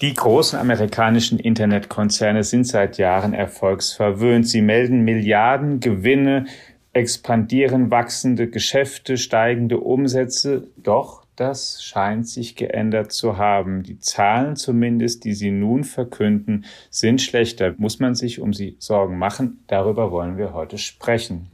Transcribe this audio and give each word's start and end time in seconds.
Die 0.00 0.12
großen 0.12 0.58
amerikanischen 0.58 1.38
Internetkonzerne 1.38 2.42
sind 2.42 2.66
seit 2.66 2.98
Jahren 2.98 3.32
erfolgsverwöhnt. 3.32 4.48
Sie 4.48 4.60
melden 4.60 5.04
Milliarden 5.04 5.78
Gewinne, 5.78 6.46
expandieren 6.92 7.92
wachsende 7.92 8.50
Geschäfte, 8.50 9.16
steigende 9.16 9.78
Umsätze. 9.78 10.68
Doch 10.76 11.24
das 11.36 11.82
scheint 11.82 12.28
sich 12.28 12.56
geändert 12.56 13.12
zu 13.12 13.38
haben. 13.38 13.84
Die 13.84 13.98
Zahlen 13.98 14.56
zumindest, 14.56 15.24
die 15.24 15.34
Sie 15.34 15.50
nun 15.50 15.84
verkünden, 15.84 16.64
sind 16.90 17.22
schlechter. 17.22 17.74
Muss 17.78 18.00
man 18.00 18.14
sich 18.14 18.40
um 18.40 18.52
sie 18.52 18.76
Sorgen 18.78 19.18
machen? 19.18 19.64
Darüber 19.68 20.10
wollen 20.10 20.38
wir 20.38 20.54
heute 20.54 20.78
sprechen. 20.78 21.53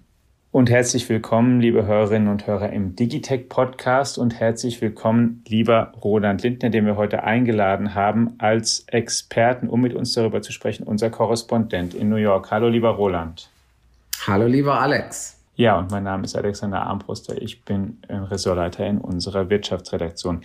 Und 0.53 0.69
herzlich 0.69 1.09
willkommen, 1.09 1.61
liebe 1.61 1.87
Hörerinnen 1.87 2.27
und 2.27 2.49
Hörer 2.49 2.73
im 2.73 2.97
Digitech 2.97 3.49
Podcast 3.49 4.19
und 4.19 4.41
herzlich 4.41 4.81
willkommen, 4.81 5.45
lieber 5.47 5.93
Roland 6.03 6.43
Lindner, 6.43 6.71
den 6.71 6.87
wir 6.87 6.97
heute 6.97 7.23
eingeladen 7.23 7.95
haben 7.95 8.35
als 8.39 8.83
Experten, 8.89 9.69
um 9.69 9.81
mit 9.81 9.95
uns 9.95 10.13
darüber 10.13 10.43
zu 10.43 10.51
sprechen, 10.51 10.83
unser 10.83 11.09
Korrespondent 11.09 11.95
in 11.95 12.09
New 12.09 12.17
York. 12.17 12.51
Hallo, 12.51 12.67
lieber 12.67 12.91
Roland. 12.91 13.49
Hallo, 14.27 14.49
lieber 14.49 14.81
Alex. 14.81 15.39
Ja, 15.55 15.79
und 15.79 15.93
mein 15.93 16.03
Name 16.03 16.25
ist 16.25 16.35
Alexander 16.35 16.83
Armbruster. 16.83 17.41
Ich 17.41 17.65
bin 17.65 17.99
Ressortleiter 18.09 18.85
in 18.85 18.99
unserer 18.99 19.51
Wirtschaftsredaktion. 19.51 20.41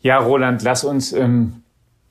Ja, 0.00 0.18
Roland, 0.18 0.64
lass 0.64 0.82
uns 0.82 1.12
ähm, 1.12 1.62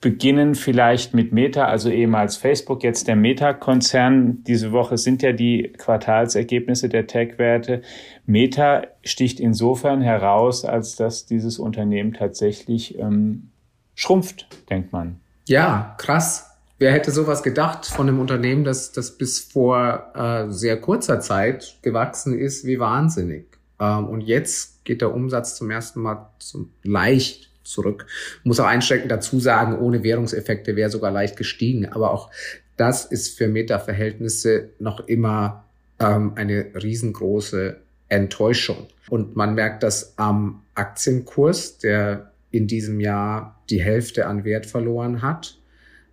beginnen 0.03 0.53
vielleicht 0.53 1.13
mit 1.13 1.31
Meta, 1.31 1.65
also 1.65 1.89
ehemals 1.89 2.35
Facebook, 2.35 2.83
jetzt 2.83 3.07
der 3.07 3.15
Meta-Konzern. 3.15 4.43
Diese 4.43 4.73
Woche 4.73 4.97
sind 4.97 5.21
ja 5.21 5.31
die 5.31 5.71
Quartalsergebnisse 5.77 6.89
der 6.89 7.07
Tech-Werte. 7.07 7.81
Meta 8.25 8.83
sticht 9.05 9.39
insofern 9.39 10.01
heraus, 10.01 10.65
als 10.65 10.97
dass 10.97 11.25
dieses 11.25 11.57
Unternehmen 11.57 12.11
tatsächlich 12.11 12.99
ähm, 12.99 13.51
schrumpft, 13.95 14.47
denkt 14.69 14.91
man. 14.91 15.21
Ja, 15.47 15.95
krass. 15.97 16.51
Wer 16.79 16.91
hätte 16.91 17.11
sowas 17.11 17.41
gedacht 17.41 17.85
von 17.85 18.09
einem 18.09 18.19
Unternehmen, 18.19 18.65
das, 18.65 18.91
das 18.91 19.17
bis 19.17 19.39
vor 19.39 20.11
äh, 20.15 20.51
sehr 20.51 20.81
kurzer 20.81 21.21
Zeit 21.21 21.77
gewachsen 21.81 22.37
ist 22.37 22.65
wie 22.65 22.77
wahnsinnig. 22.77 23.45
Ähm, 23.79 24.09
und 24.09 24.19
jetzt 24.19 24.83
geht 24.83 24.99
der 24.99 25.15
Umsatz 25.15 25.55
zum 25.55 25.71
ersten 25.71 26.01
Mal 26.01 26.29
zum, 26.39 26.71
leicht 26.83 27.52
zurück. 27.63 28.05
Muss 28.43 28.59
auch 28.59 28.65
einschränkend 28.65 29.11
dazu 29.11 29.39
sagen, 29.39 29.77
ohne 29.77 30.03
Währungseffekte 30.03 30.75
wäre 30.75 30.89
sogar 30.89 31.11
leicht 31.11 31.37
gestiegen. 31.37 31.87
Aber 31.87 32.11
auch 32.11 32.29
das 32.77 33.05
ist 33.05 33.37
für 33.37 33.47
Meta-Verhältnisse 33.47 34.69
noch 34.79 35.07
immer 35.07 35.65
ähm, 35.99 36.33
eine 36.35 36.67
riesengroße 36.81 37.77
Enttäuschung. 38.09 38.87
Und 39.09 39.35
man 39.35 39.55
merkt 39.55 39.83
das 39.83 40.17
am 40.17 40.63
Aktienkurs, 40.75 41.77
der 41.77 42.31
in 42.51 42.67
diesem 42.67 42.99
Jahr 42.99 43.61
die 43.69 43.81
Hälfte 43.81 44.27
an 44.27 44.43
Wert 44.43 44.65
verloren 44.65 45.21
hat. 45.21 45.57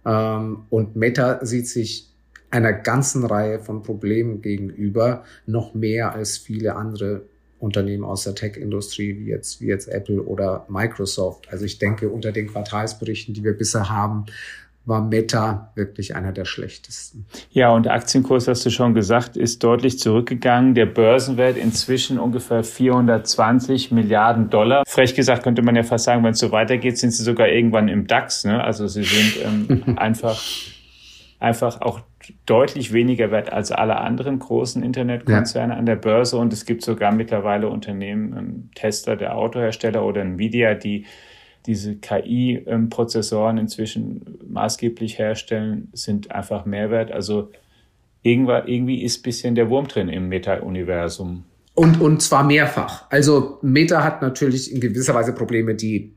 Ähm, 0.05 0.65
und 0.71 0.97
Meta 0.97 1.45
sieht 1.45 1.69
sich 1.69 2.09
einer 2.51 2.73
ganzen 2.73 3.25
Reihe 3.25 3.61
von 3.61 3.83
Problemen 3.83 4.43
gegenüber, 4.43 5.25
noch 5.47 5.75
mehr 5.75 6.15
als 6.15 6.39
viele 6.39 6.75
andere 6.75 7.23
Unternehmen 7.61 8.05
aus 8.05 8.25
der 8.25 8.35
Tech-Industrie, 8.35 9.19
wie 9.19 9.31
jetzt, 9.31 9.61
wie 9.61 9.67
jetzt 9.67 9.89
Apple 9.89 10.23
oder 10.23 10.67
Microsoft. 10.69 11.49
Also 11.51 11.65
ich 11.65 11.79
denke, 11.79 12.09
unter 12.09 12.33
den 12.33 12.49
Quartalsberichten, 12.49 13.35
die 13.35 13.45
wir 13.45 13.57
bisher 13.57 13.89
haben, 13.89 14.27
war 14.87 15.03
Meta 15.03 15.71
wirklich 15.75 16.15
einer 16.17 16.33
der 16.33 16.47
schlechtesten. 16.47 17.27
Ja, 17.51 17.71
und 17.71 17.85
der 17.85 17.93
Aktienkurs, 17.93 18.49
hast 18.49 18.65
du 18.65 18.71
schon 18.71 18.95
gesagt, 18.95 19.37
ist 19.37 19.63
deutlich 19.63 19.99
zurückgegangen. 19.99 20.75
Der 20.75 20.87
Börsenwert 20.87 21.57
inzwischen 21.57 22.19
ungefähr 22.19 22.65
420 22.65 23.93
Milliarden 23.93 24.49
Dollar. 24.49 24.85
Frech 24.87 25.15
gesagt 25.15 25.43
könnte 25.43 25.63
man 25.63 25.77
ja 25.77 25.83
fast 25.83 26.05
sagen, 26.05 26.25
wenn 26.25 26.33
es 26.33 26.39
so 26.39 26.51
weitergeht, 26.51 26.97
sind 26.99 27.13
sie 27.13 27.23
sogar 27.23 27.49
irgendwann 27.49 27.89
im 27.89 28.07
DAX. 28.07 28.45
Ne? 28.45 28.63
Also 28.63 28.89
sie 28.89 29.05
sind 29.05 29.37
ähm, 29.45 29.83
einfach, 29.99 30.41
einfach 31.41 31.81
auch 31.81 32.01
deutlich 32.45 32.93
weniger 32.93 33.31
wert 33.31 33.53
als 33.53 33.73
alle 33.73 33.97
anderen 33.97 34.39
großen 34.39 34.83
Internetkonzerne 34.83 35.73
ja. 35.73 35.79
an 35.79 35.87
der 35.87 35.97
Börse. 35.97 36.37
Und 36.37 36.53
es 36.53 36.67
gibt 36.67 36.83
sogar 36.83 37.13
mittlerweile 37.13 37.69
Unternehmen, 37.69 38.37
ähm, 38.37 38.71
Tester 38.75 39.17
der 39.17 39.37
Autohersteller 39.37 40.05
oder 40.05 40.21
Nvidia, 40.21 40.75
die 40.75 41.07
diese 41.67 41.97
KI-Prozessoren 41.97 43.59
inzwischen 43.59 44.39
maßgeblich 44.49 45.19
herstellen, 45.19 45.89
sind 45.93 46.31
einfach 46.31 46.67
Mehrwert. 46.67 47.11
Also 47.11 47.51
irgendwie 48.23 49.03
ist 49.03 49.23
bisschen 49.23 49.55
der 49.55 49.71
Wurm 49.71 49.89
drin 49.89 50.09
im 50.09 50.29
Meta-Universum. 50.29 51.45
Und, 51.75 52.01
und 52.01 52.21
zwar 52.21 52.45
mehrfach. 52.45 53.11
Also 53.11 53.59
Meta 53.63 54.03
hat 54.03 54.21
natürlich 54.21 54.73
in 54.73 54.81
gewisser 54.81 55.15
Weise 55.15 55.35
Probleme, 55.35 55.75
die 55.75 56.15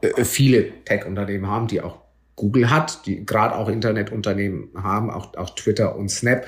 äh, 0.00 0.24
viele 0.24 0.70
Tech-Unternehmen 0.84 1.46
haben, 1.46 1.66
die 1.66 1.82
auch 1.82 1.98
Google 2.40 2.70
hat, 2.70 3.04
die 3.04 3.26
gerade 3.26 3.54
auch 3.54 3.68
Internetunternehmen 3.68 4.70
haben, 4.74 5.10
auch, 5.10 5.36
auch 5.36 5.50
Twitter 5.50 5.94
und 5.94 6.08
Snap. 6.08 6.46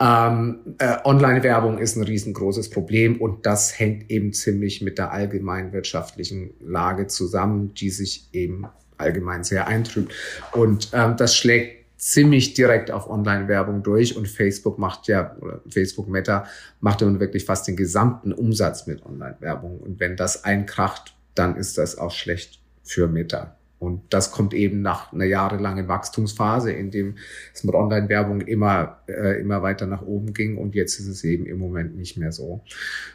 Ähm, 0.00 0.76
äh, 0.78 0.96
Online-Werbung 1.04 1.76
ist 1.76 1.96
ein 1.96 2.02
riesengroßes 2.02 2.70
Problem 2.70 3.20
und 3.20 3.44
das 3.44 3.78
hängt 3.78 4.10
eben 4.10 4.32
ziemlich 4.32 4.80
mit 4.80 4.96
der 4.96 5.12
allgemeinen 5.12 5.74
wirtschaftlichen 5.74 6.54
Lage 6.60 7.08
zusammen, 7.08 7.74
die 7.74 7.90
sich 7.90 8.30
eben 8.32 8.64
allgemein 8.96 9.44
sehr 9.44 9.66
eintrübt. 9.66 10.14
Und 10.52 10.88
ähm, 10.94 11.18
das 11.18 11.36
schlägt 11.36 11.84
ziemlich 11.98 12.54
direkt 12.54 12.90
auf 12.90 13.10
Online-Werbung 13.10 13.82
durch 13.82 14.16
und 14.16 14.26
Facebook 14.26 14.78
macht 14.78 15.08
ja, 15.08 15.36
oder 15.42 15.60
Facebook 15.68 16.08
Meta 16.08 16.46
macht 16.80 17.02
ja 17.02 17.06
nun 17.06 17.20
wirklich 17.20 17.44
fast 17.44 17.68
den 17.68 17.76
gesamten 17.76 18.32
Umsatz 18.32 18.86
mit 18.86 19.04
Online-Werbung. 19.04 19.78
Und 19.78 20.00
wenn 20.00 20.16
das 20.16 20.42
einkracht, 20.44 21.14
dann 21.34 21.54
ist 21.56 21.76
das 21.76 21.98
auch 21.98 22.12
schlecht 22.12 22.60
für 22.82 23.08
Meta. 23.08 23.58
Und 23.84 24.02
das 24.10 24.30
kommt 24.32 24.54
eben 24.54 24.82
nach 24.82 25.12
einer 25.12 25.24
jahrelangen 25.24 25.88
Wachstumsphase, 25.88 26.72
in 26.72 26.90
dem 26.90 27.16
es 27.52 27.64
mit 27.64 27.74
Online-Werbung 27.74 28.40
immer, 28.40 29.00
äh, 29.06 29.40
immer 29.40 29.62
weiter 29.62 29.86
nach 29.86 30.02
oben 30.02 30.32
ging. 30.32 30.56
Und 30.56 30.74
jetzt 30.74 30.98
ist 30.98 31.08
es 31.08 31.24
eben 31.24 31.46
im 31.46 31.58
Moment 31.58 31.96
nicht 31.96 32.16
mehr 32.16 32.32
so. 32.32 32.62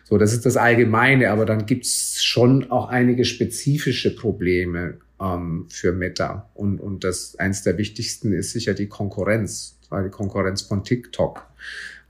So, 0.03 0.17
das 0.17 0.33
ist 0.33 0.45
das 0.45 0.57
Allgemeine. 0.57 1.31
Aber 1.31 1.45
dann 1.45 1.65
gibt's 1.65 2.23
schon 2.23 2.71
auch 2.71 2.89
einige 2.89 3.25
spezifische 3.25 4.15
Probleme 4.15 4.97
ähm, 5.19 5.65
für 5.69 5.91
Meta. 5.91 6.49
Und, 6.53 6.79
und 6.79 7.03
das 7.03 7.35
eins 7.37 7.63
der 7.63 7.77
wichtigsten 7.77 8.31
ist 8.31 8.51
sicher 8.51 8.73
die 8.73 8.87
Konkurrenz, 8.87 9.77
weil 9.89 10.05
die 10.05 10.09
Konkurrenz 10.09 10.61
von 10.61 10.83
TikTok. 10.83 11.45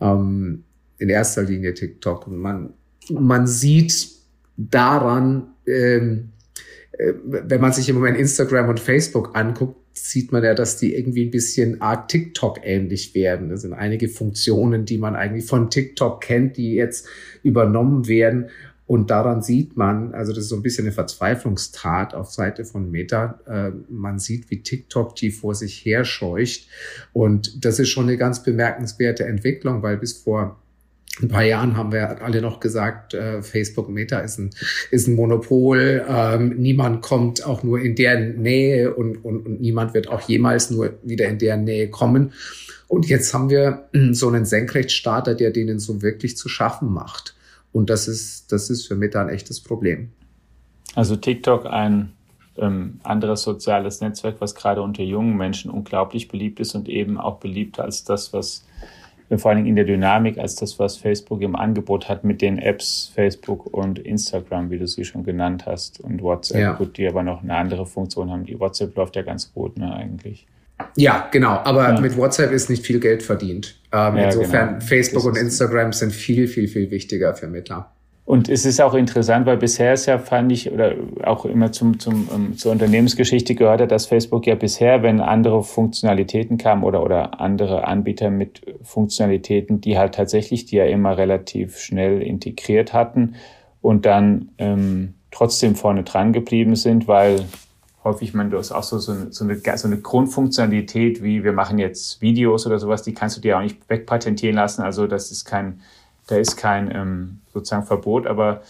Ähm, 0.02 0.64
in 1.00 1.10
erster 1.10 1.44
Linie 1.44 1.74
TikTok. 1.74 2.28
Und 2.28 2.38
man, 2.38 2.74
man 3.10 3.48
sieht 3.48 4.10
daran, 4.58 5.48
ähm, 5.66 6.30
äh, 6.36 6.39
wenn 7.00 7.62
man 7.62 7.72
sich 7.72 7.88
im 7.88 7.96
Moment 7.96 8.18
Instagram 8.18 8.68
und 8.68 8.80
Facebook 8.80 9.32
anguckt, 9.34 9.78
sieht 9.94 10.32
man 10.32 10.44
ja, 10.44 10.54
dass 10.54 10.78
die 10.78 10.96
irgendwie 10.96 11.26
ein 11.26 11.32
bisschen 11.32 11.82
Art 11.82 12.12
TikTok 12.12 12.60
ähnlich 12.64 13.16
werden. 13.16 13.50
Das 13.50 13.62
sind 13.62 13.74
einige 13.74 14.10
Funktionen, 14.10 14.86
die 14.86 14.98
man 14.98 15.16
eigentlich 15.16 15.46
von 15.46 15.70
TikTok 15.70 16.22
kennt, 16.22 16.58
die 16.58 16.74
jetzt 16.74 17.08
übernommen 17.42 18.08
werden. 18.08 18.50
Und 18.86 19.12
daran 19.12 19.42
sieht 19.44 19.78
man, 19.78 20.14
also 20.14 20.34
das 20.34 20.46
ist 20.46 20.50
so 20.50 20.56
ein 20.56 20.64
bisschen 20.64 20.86
eine 20.86 20.92
Verzweiflungstat 20.92 22.16
auf 22.16 22.32
Seite 22.32 22.66
von 22.66 22.90
Meta. 22.90 23.40
Äh, 23.46 23.72
man 23.88 24.20
sieht, 24.20 24.50
wie 24.50 24.64
TikTok 24.64 25.16
die 25.16 25.32
vor 25.32 25.54
sich 25.56 25.86
her 25.86 26.04
scheucht. 26.04 26.68
Und 27.14 27.64
das 27.64 27.80
ist 27.80 27.90
schon 27.90 28.06
eine 28.06 28.18
ganz 28.18 28.44
bemerkenswerte 28.44 29.26
Entwicklung, 29.26 29.84
weil 29.84 29.98
bis 29.98 30.14
vor 30.14 30.60
ein 31.22 31.28
paar 31.28 31.44
Jahren 31.44 31.76
haben 31.76 31.92
wir 31.92 32.22
alle 32.22 32.42
noch 32.42 32.60
gesagt, 32.60 33.14
äh, 33.14 33.42
Facebook 33.42 33.90
Meta 33.90 34.20
ist 34.20 34.40
ein, 34.40 34.52
ist 34.92 35.08
ein 35.08 35.16
Monopol. 35.16 36.06
Ähm, 36.08 36.56
niemand 36.58 37.02
kommt 37.02 37.46
auch 37.46 37.64
nur 37.64 37.80
in 37.80 37.96
der 37.96 38.20
Nähe 38.20 38.94
und, 38.94 39.24
und, 39.24 39.46
und 39.46 39.62
niemand 39.62 39.94
wird 39.94 40.08
auch 40.08 40.22
jemals 40.22 40.72
nur 40.72 40.94
wieder 41.04 41.28
in 41.28 41.40
der 41.40 41.58
Nähe 41.58 41.90
kommen. 41.90 42.34
Und 42.88 43.08
jetzt 43.08 43.34
haben 43.34 43.50
wir 43.50 43.90
so 44.12 44.28
einen 44.28 44.46
Senkrechtstarter, 44.46 45.36
der 45.36 45.52
denen 45.52 45.80
so 45.80 46.02
wirklich 46.02 46.38
zu 46.38 46.50
schaffen 46.50 46.92
macht. 46.92 47.36
Und 47.72 47.90
das 47.90 48.08
ist, 48.08 48.52
das 48.52 48.70
ist 48.70 48.88
für 48.88 48.96
Meta 48.96 49.22
ein 49.22 49.30
echtes 49.30 49.60
Problem. 49.60 50.10
Also 50.96 51.16
TikTok 51.16 51.68
ein 51.68 52.14
ähm, 52.58 53.00
anderes 53.04 53.44
soziales 53.44 54.02
Netzwerk, 54.02 54.38
was 54.40 54.56
gerade 54.56 54.82
unter 54.82 55.04
jungen 55.04 55.38
Menschen 55.38 55.70
unglaublich 55.70 56.28
beliebt 56.28 56.60
ist 56.60 56.76
und 56.76 56.90
eben 56.90 57.18
auch 57.18 57.40
beliebter 57.40 57.84
als 57.84 58.04
das, 58.04 58.34
was 58.34 58.66
vor 59.38 59.52
allen 59.52 59.58
Dingen 59.58 59.70
in 59.70 59.76
der 59.76 59.86
Dynamik 59.86 60.38
als 60.40 60.56
das, 60.56 60.80
was 60.80 60.98
Facebook 60.98 61.42
im 61.42 61.56
Angebot 61.56 62.10
hat 62.10 62.24
mit 62.24 62.42
den 62.42 62.58
Apps 62.58 63.12
Facebook 63.14 63.72
und 63.72 64.00
Instagram, 64.00 64.72
wie 64.72 64.80
du 64.80 64.88
sie 64.88 65.06
schon 65.06 65.24
genannt 65.24 65.66
hast, 65.68 66.00
und 66.00 66.24
WhatsApp, 66.24 66.62
ja. 66.62 66.74
gut, 66.74 66.98
die 66.98 67.08
aber 67.08 67.22
noch 67.22 67.44
eine 67.44 67.56
andere 67.56 67.86
Funktion 67.86 68.32
haben. 68.32 68.46
Die 68.46 68.60
WhatsApp 68.60 68.96
läuft 68.96 69.16
ja 69.16 69.22
ganz 69.22 69.54
gut, 69.54 69.78
ne, 69.78 69.94
eigentlich. 69.94 70.48
Ja, 70.96 71.28
genau. 71.32 71.60
Aber 71.64 71.94
ja. 71.94 72.00
mit 72.00 72.18
WhatsApp 72.18 72.52
ist 72.52 72.70
nicht 72.70 72.86
viel 72.86 73.00
Geld 73.00 73.22
verdient. 73.22 73.80
Ähm, 73.92 74.18
ja, 74.18 74.26
insofern, 74.26 74.70
genau. 74.76 74.82
Facebook 74.82 75.26
und 75.26 75.38
Instagram 75.38 75.94
sind 75.94 76.12
viel, 76.12 76.48
viel, 76.48 76.68
viel 76.68 76.90
wichtiger 76.90 77.36
für 77.36 77.48
Meta. 77.48 77.92
Und 78.30 78.48
es 78.48 78.64
ist 78.64 78.80
auch 78.80 78.94
interessant, 78.94 79.48
weil 79.48 79.58
bisher 79.58 79.94
ist 79.94 80.06
ja, 80.06 80.20
fand 80.20 80.52
ich, 80.52 80.72
oder 80.72 80.94
auch 81.24 81.46
immer 81.46 81.72
zum, 81.72 81.98
zum, 81.98 82.28
um, 82.28 82.36
ähm, 82.36 82.58
zur 82.60 82.72
Unternehmensgeschichte 82.72 83.56
gehört 83.56 83.82
hat, 83.82 83.92
dass 83.92 84.06
Facebook 84.06 84.46
ja 84.46 84.54
bisher, 84.54 85.02
wenn 85.02 85.20
andere 85.20 85.64
Funktionalitäten 85.64 86.60
kamen 86.60 86.84
oder, 86.84 87.02
oder 87.02 87.42
andere 87.42 87.88
Anbieter 87.88 88.30
mit 88.30 88.62
Funktionalitäten, 88.84 89.82
die 89.82 89.98
halt 89.98 90.14
tatsächlich, 90.14 90.68
die 90.68 90.76
ja 90.76 90.86
immer 90.86 91.18
relativ 91.18 91.80
schnell 91.80 92.22
integriert 92.22 92.94
hatten 92.94 93.34
und 93.82 94.06
dann 94.06 94.50
ähm, 94.60 95.16
trotzdem 95.32 95.74
vorne 95.74 96.04
dran 96.04 96.32
geblieben 96.32 96.76
sind, 96.76 97.08
weil 97.08 97.46
häufig 98.04 98.36
man 98.36 98.52
das 98.52 98.72
auch 98.72 98.84
so, 98.84 99.00
so, 99.00 99.12
eine, 99.12 99.32
so, 99.32 99.44
eine, 99.44 99.60
so 99.60 99.88
eine 99.88 99.98
Grundfunktionalität 99.98 101.24
wie 101.24 101.44
wir 101.44 101.54
machen 101.54 101.80
jetzt 101.80 102.22
Videos 102.22 102.68
oder 102.68 102.78
sowas, 102.78 103.02
die 103.02 103.16
kannst 103.16 103.38
du 103.38 103.42
dir 103.42 103.58
auch 103.58 103.64
nicht 103.64 103.90
wegpatentieren 103.90 104.56
lassen. 104.56 104.84
Also 104.84 105.08
das 105.08 105.32
ist 105.32 105.46
kein, 105.46 105.82
da 106.30 106.38
ist 106.38 106.58
kein 106.58 106.94
ähm, 106.94 107.42
sozusagen 107.52 107.86
Verbot, 107.86 108.28
aber 108.28 108.62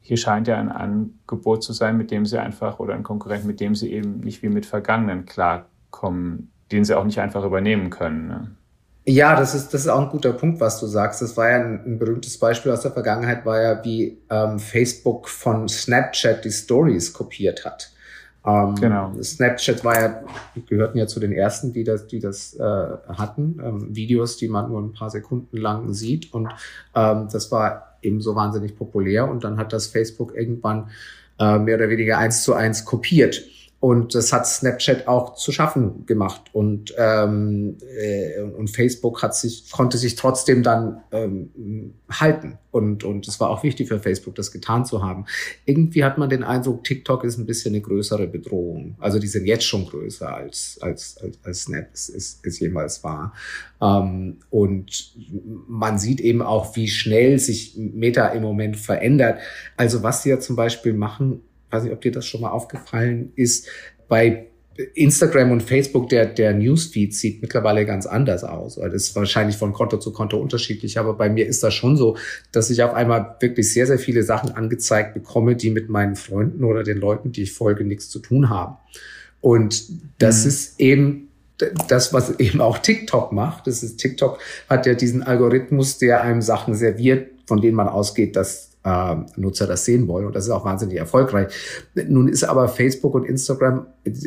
hier 0.00 0.16
scheint 0.16 0.48
ja 0.48 0.58
ein 0.58 0.70
Angebot 0.70 1.62
zu 1.62 1.72
sein, 1.72 1.96
mit 1.96 2.10
dem 2.10 2.26
sie 2.26 2.38
einfach 2.40 2.80
oder 2.80 2.94
ein 2.94 3.02
Konkurrent, 3.02 3.44
mit 3.44 3.60
dem 3.60 3.74
sie 3.74 3.92
eben 3.92 4.20
nicht 4.20 4.42
wie 4.42 4.48
mit 4.48 4.66
Vergangenen 4.66 5.26
klarkommen, 5.26 6.50
den 6.72 6.84
sie 6.84 6.96
auch 6.96 7.04
nicht 7.04 7.20
einfach 7.20 7.44
übernehmen 7.44 7.90
können. 7.90 8.26
Ne? 8.26 8.50
Ja, 9.04 9.36
das 9.36 9.54
ist, 9.54 9.74
das 9.74 9.82
ist 9.82 9.88
auch 9.88 10.00
ein 10.00 10.10
guter 10.10 10.32
Punkt, 10.32 10.60
was 10.60 10.80
du 10.80 10.86
sagst. 10.86 11.22
Das 11.22 11.36
war 11.36 11.50
ja 11.50 11.56
ein, 11.56 11.84
ein 11.84 11.98
berühmtes 11.98 12.38
Beispiel 12.38 12.72
aus 12.72 12.82
der 12.82 12.92
Vergangenheit, 12.92 13.44
war 13.44 13.60
ja, 13.60 13.84
wie 13.84 14.18
ähm, 14.30 14.58
Facebook 14.58 15.28
von 15.28 15.68
Snapchat 15.68 16.44
die 16.44 16.50
Stories 16.50 17.12
kopiert 17.12 17.64
hat. 17.64 17.91
Ähm, 18.44 18.74
genau. 18.74 19.12
Snapchat 19.22 19.84
war 19.84 20.00
ja, 20.00 20.22
gehörten 20.66 20.98
ja 20.98 21.06
zu 21.06 21.20
den 21.20 21.32
ersten, 21.32 21.72
die 21.72 21.84
das, 21.84 22.06
die 22.06 22.18
das 22.18 22.54
äh, 22.54 22.62
hatten. 22.62 23.60
Ähm, 23.62 23.94
Videos, 23.94 24.36
die 24.36 24.48
man 24.48 24.68
nur 24.68 24.80
ein 24.80 24.92
paar 24.92 25.10
Sekunden 25.10 25.56
lang 25.56 25.92
sieht. 25.92 26.32
Und 26.32 26.48
ähm, 26.94 27.28
das 27.30 27.52
war 27.52 27.96
eben 28.02 28.20
so 28.20 28.34
wahnsinnig 28.34 28.76
populär. 28.76 29.30
Und 29.30 29.44
dann 29.44 29.58
hat 29.58 29.72
das 29.72 29.86
Facebook 29.86 30.34
irgendwann 30.34 30.90
äh, 31.38 31.58
mehr 31.58 31.76
oder 31.76 31.88
weniger 31.88 32.18
eins 32.18 32.42
zu 32.42 32.54
eins 32.54 32.84
kopiert. 32.84 33.42
Und 33.82 34.14
das 34.14 34.32
hat 34.32 34.46
Snapchat 34.46 35.08
auch 35.08 35.34
zu 35.34 35.50
schaffen 35.50 36.06
gemacht. 36.06 36.42
Und, 36.52 36.94
ähm, 36.96 37.78
äh, 37.98 38.40
und 38.40 38.70
Facebook 38.70 39.24
hat 39.24 39.34
sich, 39.34 39.72
konnte 39.72 39.98
sich 39.98 40.14
trotzdem 40.14 40.62
dann 40.62 41.02
ähm, 41.10 41.94
halten. 42.08 42.58
Und, 42.70 43.02
und 43.02 43.26
es 43.26 43.40
war 43.40 43.50
auch 43.50 43.64
wichtig 43.64 43.88
für 43.88 43.98
Facebook, 43.98 44.36
das 44.36 44.52
getan 44.52 44.84
zu 44.84 45.02
haben. 45.02 45.24
Irgendwie 45.64 46.04
hat 46.04 46.16
man 46.16 46.30
den 46.30 46.44
Eindruck, 46.44 46.84
TikTok 46.84 47.24
ist 47.24 47.38
ein 47.38 47.46
bisschen 47.46 47.74
eine 47.74 47.82
größere 47.82 48.28
Bedrohung. 48.28 48.94
Also 49.00 49.18
die 49.18 49.26
sind 49.26 49.46
jetzt 49.46 49.64
schon 49.64 49.84
größer 49.84 50.32
als, 50.32 50.78
als, 50.80 51.18
als, 51.20 51.38
als 51.42 51.62
Snap 51.62 51.88
es, 51.92 52.08
es, 52.08 52.40
es 52.44 52.60
jemals 52.60 53.02
war. 53.02 53.34
Ähm, 53.80 54.36
und 54.50 55.12
man 55.66 55.98
sieht 55.98 56.20
eben 56.20 56.40
auch, 56.40 56.76
wie 56.76 56.86
schnell 56.86 57.40
sich 57.40 57.76
Meta 57.76 58.28
im 58.28 58.44
Moment 58.44 58.76
verändert. 58.76 59.40
Also 59.76 60.04
was 60.04 60.22
sie 60.22 60.30
ja 60.30 60.38
zum 60.38 60.54
Beispiel 60.54 60.92
machen, 60.92 61.40
weiß 61.72 61.84
nicht, 61.84 61.92
ob 61.92 62.00
dir 62.00 62.12
das 62.12 62.26
schon 62.26 62.42
mal 62.42 62.50
aufgefallen 62.50 63.32
ist, 63.36 63.68
bei 64.08 64.46
Instagram 64.94 65.50
und 65.50 65.62
Facebook, 65.62 66.08
der, 66.08 66.26
der 66.26 66.54
Newsfeed 66.54 67.14
sieht 67.14 67.42
mittlerweile 67.42 67.84
ganz 67.84 68.06
anders 68.06 68.42
aus. 68.42 68.76
Das 68.76 68.94
ist 68.94 69.14
wahrscheinlich 69.14 69.56
von 69.56 69.72
Konto 69.72 69.98
zu 69.98 70.12
Konto 70.12 70.38
unterschiedlich, 70.38 70.98
aber 70.98 71.14
bei 71.14 71.28
mir 71.28 71.46
ist 71.46 71.62
das 71.62 71.74
schon 71.74 71.96
so, 71.96 72.16
dass 72.52 72.70
ich 72.70 72.82
auf 72.82 72.94
einmal 72.94 73.36
wirklich 73.40 73.72
sehr, 73.72 73.86
sehr 73.86 73.98
viele 73.98 74.22
Sachen 74.22 74.52
angezeigt 74.52 75.14
bekomme, 75.14 75.56
die 75.56 75.70
mit 75.70 75.88
meinen 75.88 76.16
Freunden 76.16 76.64
oder 76.64 76.84
den 76.84 76.98
Leuten, 76.98 77.32
die 77.32 77.42
ich 77.42 77.52
folge, 77.52 77.84
nichts 77.84 78.08
zu 78.08 78.18
tun 78.18 78.48
haben. 78.48 78.76
Und 79.40 79.84
das 80.18 80.42
mhm. 80.42 80.48
ist 80.48 80.80
eben 80.80 81.28
das, 81.88 82.12
was 82.12 82.38
eben 82.40 82.60
auch 82.60 82.78
TikTok 82.78 83.32
macht. 83.32 83.66
Das 83.66 83.82
ist 83.82 83.98
TikTok 83.98 84.38
hat 84.68 84.86
ja 84.86 84.94
diesen 84.94 85.22
Algorithmus, 85.22 85.98
der 85.98 86.22
einem 86.22 86.42
Sachen 86.42 86.74
serviert, 86.74 87.28
von 87.46 87.60
denen 87.60 87.76
man 87.76 87.88
ausgeht, 87.88 88.36
dass 88.36 88.71
äh, 88.84 89.16
Nutzer 89.36 89.66
das 89.66 89.84
sehen 89.84 90.08
wollen. 90.08 90.26
Und 90.26 90.34
das 90.34 90.44
ist 90.44 90.50
auch 90.50 90.64
wahnsinnig 90.64 90.96
erfolgreich. 90.96 91.52
Nun 91.94 92.28
ist 92.28 92.44
aber 92.44 92.68
Facebook 92.68 93.14
und 93.14 93.24
Instagram 93.24 93.86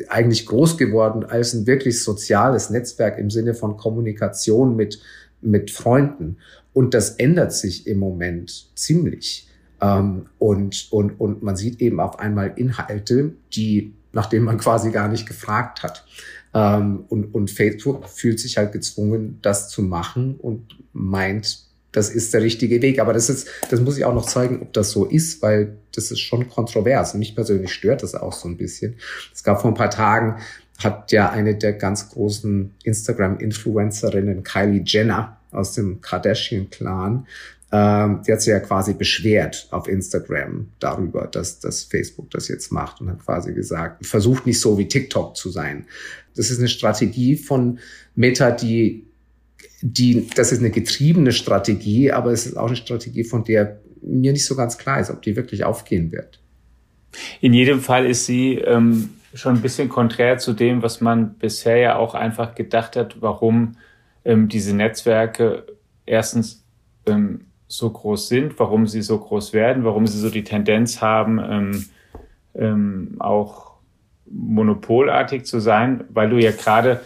eigentlich 0.10 0.46
groß 0.46 0.78
geworden 0.78 1.24
als 1.24 1.54
ein 1.54 1.68
wirklich 1.68 2.04
soziales 2.04 2.70
Netzwerk 2.70 3.18
im 3.18 3.30
Sinne 3.30 3.54
von 3.54 3.78
Kommunikation 3.78 4.76
mit, 4.76 5.02
mit 5.42 5.72
Freunden. 5.72 6.38
Und 6.74 6.94
das 6.94 7.12
ändert 7.12 7.54
sich 7.54 7.88
im 7.88 8.00
Moment 8.00 8.70
ziemlich. 8.76 9.48
Ähm, 9.82 10.28
und, 10.40 10.88
und, 10.92 11.20
und 11.20 11.44
man 11.44 11.56
sieht 11.56 11.82
eben 11.82 12.00
auf 12.00 12.20
einmal 12.20 12.54
Inhalte, 12.56 13.34
die, 13.54 13.94
nach 14.14 14.28
denen 14.28 14.46
man 14.46 14.58
quasi 14.58 14.92
gar 14.92 15.08
nicht 15.08 15.28
gefragt 15.28 15.84
hat. 15.84 16.06
Ähm, 16.54 17.06
und, 17.10 17.34
und 17.36 17.52
Facebook 17.52 18.08
fühlt 18.08 18.40
sich 18.40 18.58
halt 18.58 18.72
gezwungen, 18.72 19.40
das 19.42 19.70
zu 19.70 19.82
machen 19.82 20.36
und 20.36 20.78
meint, 20.94 21.65
das 21.96 22.10
ist 22.10 22.34
der 22.34 22.42
richtige 22.42 22.82
Weg. 22.82 23.00
Aber 23.00 23.14
das 23.14 23.30
ist, 23.30 23.48
das 23.70 23.80
muss 23.80 23.98
ich 23.98 24.06
auch 24.06 24.14
noch 24.14 24.26
zeigen, 24.26 24.62
ob 24.62 24.74
das 24.74 24.92
so 24.92 25.06
ist, 25.06 25.42
weil 25.42 25.78
das 25.94 26.12
ist 26.12 26.20
schon 26.20 26.50
kontrovers. 26.50 27.14
Mich 27.14 27.36
persönlich 27.36 27.74
stört 27.74 28.04
das 28.04 28.16
auch 28.16 28.34
so 28.34 28.48
ein 28.48 28.58
bisschen. 28.58 28.96
Es 29.34 29.44
gab 29.44 29.62
vor 29.62 29.72
ein 29.72 29.76
paar 29.76 29.90
Tagen, 29.90 30.38
hat 30.84 31.12
ja 31.12 31.30
eine 31.30 31.56
der 31.56 31.74
ganz 31.74 32.10
großen 32.10 32.76
Instagram-Influencerinnen, 32.84 34.44
Kylie 34.44 34.84
Jenner 34.86 35.38
aus 35.52 35.74
dem 35.74 36.02
Kardashian-Clan, 36.02 37.26
ähm, 37.72 38.22
die 38.26 38.32
hat 38.32 38.42
sich 38.42 38.52
ja 38.52 38.60
quasi 38.60 38.94
beschwert 38.94 39.68
auf 39.72 39.88
Instagram 39.88 40.70
darüber, 40.80 41.28
dass, 41.28 41.60
dass 41.60 41.84
Facebook 41.84 42.30
das 42.32 42.48
jetzt 42.48 42.72
macht 42.72 43.02
und 43.02 43.10
hat 43.10 43.26
quasi 43.26 43.54
gesagt, 43.54 44.06
versucht 44.06 44.46
nicht 44.46 44.60
so 44.60 44.78
wie 44.78 44.88
TikTok 44.88 45.36
zu 45.36 45.50
sein. 45.50 45.86
Das 46.36 46.52
ist 46.52 46.60
eine 46.60 46.68
Strategie 46.68 47.36
von 47.38 47.80
Meta, 48.16 48.52
die 48.52 49.08
die, 49.88 50.28
das 50.36 50.52
ist 50.52 50.60
eine 50.60 50.72
getriebene 50.72 51.32
Strategie, 51.32 52.12
aber 52.12 52.32
es 52.32 52.48
ist 52.48 52.58
auch 52.58 52.68
eine 52.68 52.76
Strategie, 52.76 53.24
von 53.24 53.44
der 53.44 53.80
mir 54.02 54.32
nicht 54.32 54.46
so 54.46 54.56
ganz 54.56 54.80
klar 54.80 55.00
ist, 55.00 55.12
ob 55.12 55.22
die 55.22 55.36
wirklich 55.36 55.64
aufgehen 55.64 56.12
wird. 56.12 56.40
In 57.40 57.54
jedem 57.54 57.82
Fall 57.82 58.08
ist 58.08 58.26
sie 58.26 58.56
ähm, 58.56 59.12
schon 59.36 59.56
ein 59.56 59.62
bisschen 59.62 59.88
konträr 59.88 60.40
zu 60.40 60.54
dem, 60.54 60.82
was 60.82 61.02
man 61.02 61.36
bisher 61.36 61.78
ja 61.78 61.96
auch 61.98 62.16
einfach 62.16 62.56
gedacht 62.56 62.96
hat, 62.96 63.22
warum 63.22 63.78
ähm, 64.24 64.48
diese 64.48 64.76
Netzwerke 64.76 65.68
erstens 66.08 66.64
ähm, 67.06 67.42
so 67.68 67.92
groß 67.92 68.28
sind, 68.28 68.60
warum 68.60 68.88
sie 68.88 69.04
so 69.04 69.20
groß 69.20 69.54
werden, 69.54 69.84
warum 69.84 70.08
sie 70.08 70.18
so 70.18 70.32
die 70.32 70.44
Tendenz 70.44 71.00
haben, 71.00 71.40
ähm, 71.40 71.86
ähm, 72.56 73.16
auch 73.20 73.76
monopolartig 74.26 75.46
zu 75.46 75.60
sein, 75.60 76.06
weil 76.10 76.32
du 76.32 76.38
ja 76.38 76.52
gerade 76.52 77.02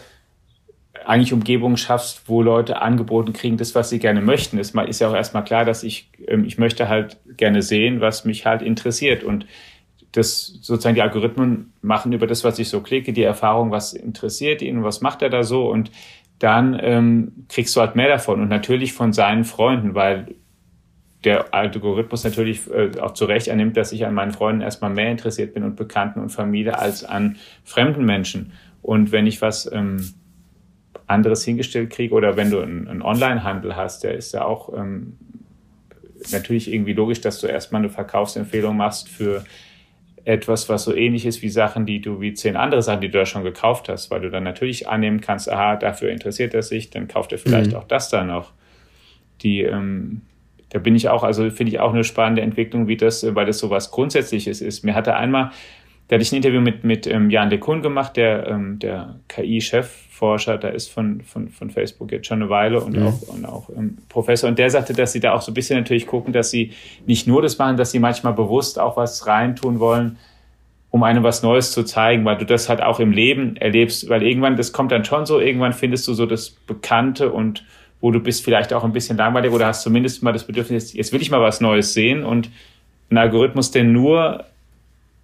eigentlich 1.06 1.32
Umgebungen 1.32 1.76
schaffst, 1.76 2.28
wo 2.28 2.42
Leute 2.42 2.80
angeboten 2.80 3.32
kriegen, 3.32 3.56
das, 3.56 3.74
was 3.74 3.90
sie 3.90 3.98
gerne 3.98 4.20
möchten. 4.20 4.58
Es 4.58 4.70
ist 4.74 5.00
ja 5.00 5.08
auch 5.08 5.14
erstmal 5.14 5.44
klar, 5.44 5.64
dass 5.64 5.82
ich, 5.82 6.10
ähm, 6.26 6.44
ich 6.44 6.58
möchte 6.58 6.88
halt 6.88 7.18
gerne 7.36 7.62
sehen, 7.62 8.00
was 8.00 8.24
mich 8.24 8.46
halt 8.46 8.62
interessiert. 8.62 9.24
Und 9.24 9.46
das 10.12 10.46
sozusagen 10.60 10.94
die 10.94 11.02
Algorithmen 11.02 11.72
machen 11.82 12.12
über 12.12 12.26
das, 12.26 12.44
was 12.44 12.58
ich 12.58 12.68
so 12.68 12.80
klicke, 12.80 13.12
die 13.12 13.22
Erfahrung, 13.22 13.70
was 13.70 13.92
interessiert 13.92 14.62
ihn, 14.62 14.82
was 14.82 15.00
macht 15.00 15.22
er 15.22 15.30
da 15.30 15.44
so 15.44 15.70
und 15.70 15.90
dann 16.40 16.78
ähm, 16.80 17.46
kriegst 17.48 17.76
du 17.76 17.80
halt 17.80 17.96
mehr 17.96 18.08
davon 18.08 18.40
und 18.40 18.48
natürlich 18.48 18.92
von 18.94 19.12
seinen 19.12 19.44
Freunden, 19.44 19.94
weil 19.94 20.34
der 21.24 21.52
Algorithmus 21.52 22.24
natürlich 22.24 22.62
äh, 22.70 22.98
auch 22.98 23.12
zu 23.12 23.26
Recht 23.26 23.50
annimmt, 23.50 23.76
dass 23.76 23.92
ich 23.92 24.06
an 24.06 24.14
meinen 24.14 24.32
Freunden 24.32 24.62
erstmal 24.62 24.90
mehr 24.90 25.10
interessiert 25.10 25.52
bin 25.52 25.64
und 25.64 25.76
Bekannten 25.76 26.18
und 26.18 26.30
Familie 26.30 26.78
als 26.78 27.04
an 27.04 27.36
fremden 27.62 28.06
Menschen. 28.06 28.52
Und 28.80 29.12
wenn 29.12 29.26
ich 29.26 29.42
was 29.42 29.70
ähm, 29.70 30.14
anderes 31.10 31.44
hingestellt 31.44 31.90
kriege 31.90 32.14
oder 32.14 32.36
wenn 32.36 32.50
du 32.50 32.60
einen, 32.60 32.88
einen 32.88 33.02
Online-Handel 33.02 33.76
hast, 33.76 34.04
der 34.04 34.14
ist 34.14 34.32
ja 34.32 34.44
auch 34.44 34.72
ähm, 34.76 35.16
natürlich 36.30 36.72
irgendwie 36.72 36.92
logisch, 36.92 37.20
dass 37.20 37.40
du 37.40 37.46
erstmal 37.46 37.80
eine 37.80 37.90
Verkaufsempfehlung 37.90 38.76
machst 38.76 39.08
für 39.08 39.44
etwas, 40.24 40.68
was 40.68 40.84
so 40.84 40.94
ähnlich 40.94 41.26
ist 41.26 41.42
wie 41.42 41.48
Sachen, 41.48 41.86
die 41.86 42.00
du, 42.00 42.20
wie 42.20 42.34
zehn 42.34 42.56
andere 42.56 42.82
Sachen, 42.82 43.00
die 43.00 43.10
du 43.10 43.18
da 43.18 43.26
schon 43.26 43.42
gekauft 43.42 43.88
hast, 43.88 44.10
weil 44.10 44.20
du 44.20 44.30
dann 44.30 44.44
natürlich 44.44 44.88
annehmen 44.88 45.20
kannst, 45.20 45.50
aha, 45.50 45.76
dafür 45.76 46.10
interessiert 46.10 46.54
er 46.54 46.62
sich, 46.62 46.90
dann 46.90 47.08
kauft 47.08 47.32
er 47.32 47.38
vielleicht 47.38 47.72
mhm. 47.72 47.76
auch 47.76 47.84
das 47.84 48.10
da 48.10 48.24
noch. 48.24 48.52
Die, 49.42 49.62
ähm, 49.62 50.22
da 50.68 50.78
bin 50.78 50.94
ich 50.94 51.08
auch, 51.08 51.24
also 51.24 51.50
finde 51.50 51.72
ich 51.72 51.80
auch 51.80 51.92
eine 51.92 52.04
spannende 52.04 52.42
Entwicklung, 52.42 52.86
wie 52.86 52.96
das, 52.96 53.34
weil 53.34 53.46
das 53.46 53.58
so 53.58 53.70
was 53.70 53.90
Grundsätzliches 53.90 54.60
ist. 54.60 54.84
Mir 54.84 54.94
hatte 54.94 55.16
einmal, 55.16 55.50
da 56.08 56.14
hatte 56.14 56.22
ich 56.22 56.32
ein 56.32 56.36
Interview 56.36 56.60
mit, 56.60 56.84
mit 56.84 57.06
ähm, 57.06 57.30
Jan 57.30 57.50
LeCun 57.50 57.82
gemacht, 57.82 58.16
der, 58.16 58.46
ähm, 58.46 58.78
der 58.78 59.20
KI-Chef 59.28 60.09
Forscher, 60.20 60.58
da 60.58 60.68
ist 60.68 60.90
von, 60.90 61.22
von, 61.22 61.48
von 61.48 61.70
Facebook 61.70 62.12
jetzt 62.12 62.26
schon 62.26 62.42
eine 62.42 62.50
Weile 62.50 62.82
und 62.82 62.94
mhm. 62.94 63.06
auch, 63.06 63.22
und 63.28 63.44
auch 63.46 63.70
ähm, 63.74 63.96
Professor. 64.10 64.50
Und 64.50 64.58
der 64.58 64.68
sagte, 64.68 64.92
dass 64.92 65.12
sie 65.12 65.20
da 65.20 65.32
auch 65.32 65.40
so 65.40 65.50
ein 65.50 65.54
bisschen 65.54 65.78
natürlich 65.78 66.06
gucken, 66.06 66.34
dass 66.34 66.50
sie 66.50 66.72
nicht 67.06 67.26
nur 67.26 67.40
das 67.40 67.56
machen, 67.56 67.78
dass 67.78 67.90
sie 67.90 68.00
manchmal 68.00 68.34
bewusst 68.34 68.78
auch 68.78 68.98
was 68.98 69.26
reintun 69.26 69.80
wollen, 69.80 70.18
um 70.90 71.02
einem 71.04 71.22
was 71.22 71.42
Neues 71.42 71.72
zu 71.72 71.84
zeigen, 71.84 72.26
weil 72.26 72.36
du 72.36 72.44
das 72.44 72.68
halt 72.68 72.82
auch 72.82 73.00
im 73.00 73.12
Leben 73.12 73.56
erlebst, 73.56 74.10
weil 74.10 74.22
irgendwann, 74.22 74.56
das 74.56 74.72
kommt 74.72 74.92
dann 74.92 75.06
schon 75.06 75.24
so, 75.24 75.40
irgendwann 75.40 75.72
findest 75.72 76.06
du 76.06 76.12
so 76.12 76.26
das 76.26 76.50
Bekannte 76.50 77.32
und 77.32 77.64
wo 78.02 78.10
du 78.10 78.20
bist 78.20 78.44
vielleicht 78.44 78.74
auch 78.74 78.84
ein 78.84 78.92
bisschen 78.92 79.16
langweilig 79.16 79.52
oder 79.52 79.66
hast 79.66 79.82
zumindest 79.82 80.22
mal 80.22 80.32
das 80.32 80.44
Bedürfnis, 80.44 80.92
jetzt 80.92 81.14
will 81.14 81.22
ich 81.22 81.30
mal 81.30 81.40
was 81.40 81.62
Neues 81.62 81.94
sehen 81.94 82.24
und 82.24 82.50
ein 83.10 83.16
Algorithmus, 83.16 83.70
der 83.70 83.84
nur 83.84 84.44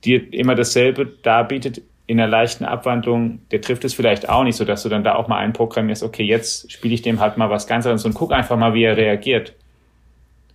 dir 0.04 0.32
immer 0.32 0.54
dasselbe 0.54 1.06
darbietet, 1.22 1.82
in 2.06 2.20
einer 2.20 2.28
leichten 2.28 2.64
Abwandlung, 2.64 3.40
der 3.50 3.60
trifft 3.60 3.84
es 3.84 3.94
vielleicht 3.94 4.28
auch 4.28 4.44
nicht, 4.44 4.56
so 4.56 4.64
dass 4.64 4.82
du 4.82 4.88
dann 4.88 5.02
da 5.02 5.16
auch 5.16 5.28
mal 5.28 5.38
einprogrammierst, 5.38 6.02
okay, 6.02 6.22
jetzt 6.22 6.70
spiele 6.70 6.94
ich 6.94 7.02
dem 7.02 7.20
halt 7.20 7.36
mal 7.36 7.50
was 7.50 7.66
ganz 7.66 7.84
anderes 7.84 8.04
und 8.04 8.14
guck 8.14 8.32
einfach 8.32 8.56
mal, 8.56 8.74
wie 8.74 8.84
er 8.84 8.96
reagiert. 8.96 9.54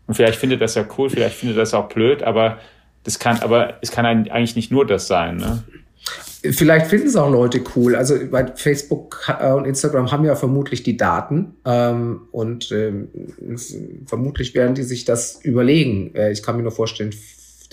Und 0.07 0.15
vielleicht 0.15 0.39
findet 0.39 0.61
das 0.61 0.75
ja 0.75 0.85
cool, 0.97 1.09
vielleicht 1.09 1.35
findet 1.35 1.57
das 1.57 1.73
auch 1.73 1.89
blöd, 1.89 2.23
aber 2.23 2.57
das 3.03 3.19
kann, 3.19 3.39
aber 3.39 3.75
es 3.81 3.91
kann 3.91 4.05
eigentlich 4.05 4.55
nicht 4.55 4.71
nur 4.71 4.85
das 4.85 5.07
sein, 5.07 5.37
ne? 5.37 5.63
Vielleicht 6.43 6.87
finden 6.87 7.05
es 7.05 7.15
auch 7.15 7.29
Leute 7.29 7.61
cool. 7.75 7.95
Also 7.95 8.15
bei 8.31 8.47
Facebook 8.55 9.31
äh, 9.39 9.51
und 9.51 9.65
Instagram 9.65 10.11
haben 10.11 10.25
ja 10.25 10.35
vermutlich 10.35 10.81
die 10.81 10.97
Daten 10.97 11.53
ähm, 11.65 12.21
und 12.31 12.71
ähm, 12.71 13.09
vermutlich 14.07 14.55
werden 14.55 14.73
die 14.73 14.81
sich 14.81 15.05
das 15.05 15.39
überlegen. 15.43 16.15
Äh, 16.15 16.31
ich 16.31 16.41
kann 16.41 16.57
mir 16.57 16.63
nur 16.63 16.71
vorstellen, 16.71 17.13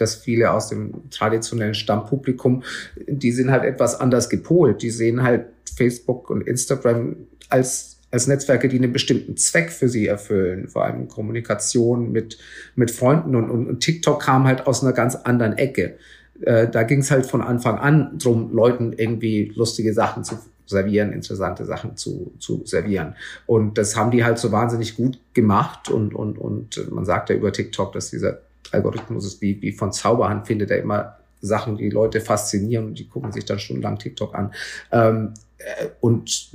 dass 0.00 0.14
viele 0.14 0.52
aus 0.52 0.68
dem 0.68 1.10
traditionellen 1.10 1.74
Stammpublikum, 1.74 2.62
die 3.06 3.32
sind 3.32 3.50
halt 3.50 3.64
etwas 3.64 4.00
anders 4.00 4.28
gepolt. 4.28 4.82
Die 4.82 4.90
sehen 4.90 5.22
halt 5.22 5.46
Facebook 5.76 6.30
und 6.30 6.46
Instagram 6.46 7.16
als 7.48 7.98
als 8.10 8.26
Netzwerke, 8.26 8.68
die 8.68 8.78
einen 8.78 8.92
bestimmten 8.92 9.36
Zweck 9.36 9.70
für 9.70 9.88
sie 9.88 10.06
erfüllen, 10.06 10.68
vor 10.68 10.84
allem 10.84 11.08
Kommunikation 11.08 12.10
mit, 12.10 12.38
mit 12.74 12.90
Freunden 12.90 13.36
und, 13.36 13.50
und, 13.50 13.68
und 13.68 13.80
TikTok 13.80 14.22
kam 14.22 14.46
halt 14.46 14.66
aus 14.66 14.82
einer 14.82 14.94
ganz 14.94 15.14
anderen 15.14 15.58
Ecke. 15.58 15.96
Äh, 16.40 16.68
da 16.68 16.84
ging 16.84 17.00
es 17.00 17.10
halt 17.10 17.26
von 17.26 17.42
Anfang 17.42 17.78
an 17.78 18.18
drum, 18.18 18.50
Leuten 18.52 18.94
irgendwie 18.94 19.52
lustige 19.54 19.92
Sachen 19.92 20.24
zu 20.24 20.38
servieren, 20.64 21.12
interessante 21.12 21.64
Sachen 21.64 21.96
zu, 21.96 22.32
zu 22.38 22.62
servieren. 22.64 23.14
Und 23.46 23.78
das 23.78 23.96
haben 23.96 24.10
die 24.10 24.24
halt 24.24 24.38
so 24.38 24.52
wahnsinnig 24.52 24.96
gut 24.96 25.18
gemacht. 25.34 25.90
Und, 25.90 26.14
und, 26.14 26.38
und 26.38 26.90
man 26.90 27.04
sagt 27.04 27.30
ja 27.30 27.36
über 27.36 27.52
TikTok, 27.52 27.92
dass 27.92 28.10
dieser 28.10 28.40
Algorithmus 28.72 29.26
ist 29.26 29.40
wie, 29.40 29.60
wie 29.62 29.72
von 29.72 29.92
Zauberhand, 29.92 30.46
findet 30.46 30.70
er 30.70 30.78
immer 30.78 31.16
Sachen, 31.40 31.76
die 31.76 31.90
Leute 31.90 32.20
faszinieren 32.20 32.86
und 32.86 32.98
die 32.98 33.08
gucken 33.08 33.32
sich 33.32 33.44
dann 33.44 33.58
stundenlang 33.58 33.98
TikTok 33.98 34.34
an. 34.34 34.52
Ähm, 34.92 35.34
äh, 35.58 35.86
und 36.00 36.50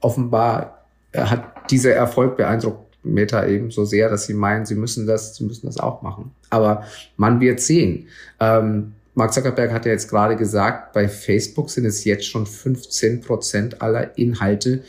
offenbar 0.00 0.86
hat 1.14 1.70
dieser 1.70 1.94
Erfolg 1.94 2.36
beeindruckt 2.36 2.88
Meta 3.02 3.46
eben 3.46 3.70
so 3.70 3.84
sehr, 3.84 4.10
dass 4.10 4.26
sie 4.26 4.34
meinen, 4.34 4.66
sie 4.66 4.74
müssen 4.74 5.06
das, 5.06 5.36
sie 5.36 5.44
müssen 5.44 5.66
das 5.66 5.78
auch 5.78 6.02
machen. 6.02 6.32
Aber 6.50 6.84
man 7.16 7.40
wird 7.40 7.60
sehen. 7.60 8.08
Ähm, 8.40 8.92
Mark 9.14 9.32
Zuckerberg 9.32 9.72
hat 9.72 9.86
ja 9.86 9.92
jetzt 9.92 10.08
gerade 10.08 10.36
gesagt, 10.36 10.92
bei 10.92 11.08
Facebook 11.08 11.70
sind 11.70 11.86
es 11.86 12.04
jetzt 12.04 12.26
schon 12.26 12.46
15 12.46 13.20
Prozent 13.20 13.82
aller 13.82 14.16
Inhalte, 14.16 14.82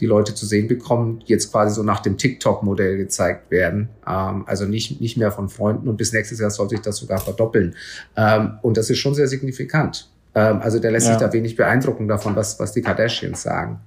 die 0.00 0.06
Leute 0.06 0.34
zu 0.34 0.46
sehen 0.46 0.68
bekommen, 0.68 1.22
jetzt 1.26 1.50
quasi 1.50 1.74
so 1.74 1.82
nach 1.82 2.00
dem 2.00 2.16
TikTok-Modell 2.16 2.96
gezeigt 2.96 3.50
werden. 3.50 3.88
Ähm, 4.06 4.44
also 4.46 4.64
nicht, 4.64 5.00
nicht 5.00 5.16
mehr 5.16 5.32
von 5.32 5.48
Freunden 5.48 5.88
und 5.88 5.96
bis 5.96 6.12
nächstes 6.12 6.38
Jahr 6.38 6.50
soll 6.50 6.68
sich 6.68 6.80
das 6.80 6.96
sogar 6.96 7.18
verdoppeln. 7.18 7.74
Ähm, 8.16 8.58
und 8.62 8.76
das 8.76 8.90
ist 8.90 8.98
schon 8.98 9.14
sehr 9.14 9.28
signifikant. 9.28 10.08
Ähm, 10.34 10.60
also 10.60 10.78
der 10.78 10.90
lässt 10.90 11.06
ja. 11.06 11.14
sich 11.14 11.22
da 11.22 11.32
wenig 11.32 11.56
beeindrucken 11.56 12.08
davon, 12.08 12.36
was, 12.36 12.60
was 12.60 12.72
die 12.72 12.82
Kardashians 12.82 13.42
sagen. 13.42 13.80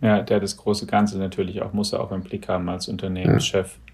Ja, 0.00 0.22
der 0.22 0.38
das 0.38 0.56
große 0.56 0.86
Ganze 0.86 1.18
natürlich 1.18 1.62
auch, 1.62 1.72
muss 1.72 1.92
er 1.92 2.00
auch 2.00 2.12
im 2.12 2.22
Blick 2.22 2.48
haben 2.48 2.68
als 2.68 2.88
Unternehmenschef. 2.88 3.66
Ja. 3.66 3.88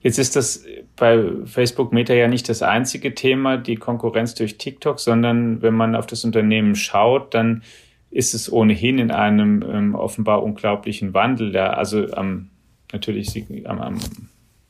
Jetzt 0.00 0.18
ist 0.18 0.36
das 0.36 0.64
bei 0.96 1.24
Facebook 1.44 1.92
Meta 1.92 2.14
ja 2.14 2.28
nicht 2.28 2.48
das 2.48 2.62
einzige 2.62 3.14
Thema, 3.14 3.56
die 3.56 3.76
Konkurrenz 3.76 4.34
durch 4.34 4.58
TikTok, 4.58 5.00
sondern 5.00 5.62
wenn 5.62 5.74
man 5.74 5.94
auf 5.94 6.06
das 6.06 6.24
Unternehmen 6.24 6.74
schaut, 6.74 7.34
dann 7.34 7.62
ist 8.10 8.34
es 8.34 8.50
ohnehin 8.50 8.98
in 8.98 9.10
einem 9.10 9.62
ähm, 9.62 9.94
offenbar 9.94 10.42
unglaublichen 10.42 11.14
Wandel. 11.14 11.52
Da, 11.52 11.70
also 11.70 12.12
ähm, 12.16 12.50
natürlich 12.92 13.46
am, 13.66 13.80
am, 13.80 13.98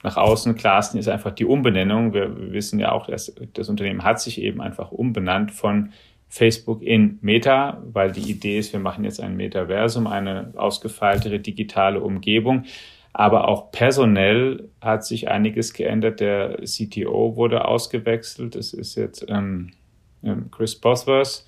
nach 0.02 0.16
außen 0.16 0.54
klarsten 0.56 0.98
ist 0.98 1.08
einfach 1.08 1.32
die 1.32 1.44
Umbenennung. 1.44 2.12
Wir, 2.12 2.36
wir 2.36 2.52
wissen 2.52 2.78
ja 2.78 2.92
auch, 2.92 3.06
dass 3.06 3.34
das 3.54 3.68
Unternehmen 3.68 4.04
hat 4.04 4.20
sich 4.20 4.40
eben 4.40 4.60
einfach 4.60 4.90
umbenannt 4.90 5.52
von 5.52 5.92
Facebook 6.28 6.82
in 6.82 7.18
Meta, 7.22 7.82
weil 7.92 8.12
die 8.12 8.30
Idee 8.30 8.58
ist, 8.58 8.72
wir 8.72 8.80
machen 8.80 9.04
jetzt 9.04 9.20
ein 9.20 9.36
Metaversum, 9.36 10.06
eine 10.06 10.52
ausgefeiltere 10.56 11.38
digitale 11.38 12.00
Umgebung. 12.00 12.64
Aber 13.12 13.48
auch 13.48 13.70
personell 13.70 14.68
hat 14.80 15.06
sich 15.06 15.28
einiges 15.28 15.72
geändert. 15.72 16.20
Der 16.20 16.58
CTO 16.64 17.36
wurde 17.36 17.64
ausgewechselt. 17.64 18.56
Es 18.56 18.74
ist 18.74 18.94
jetzt 18.96 19.24
ähm, 19.28 19.70
ähm, 20.22 20.50
Chris 20.50 20.74
Bosworth, 20.74 21.44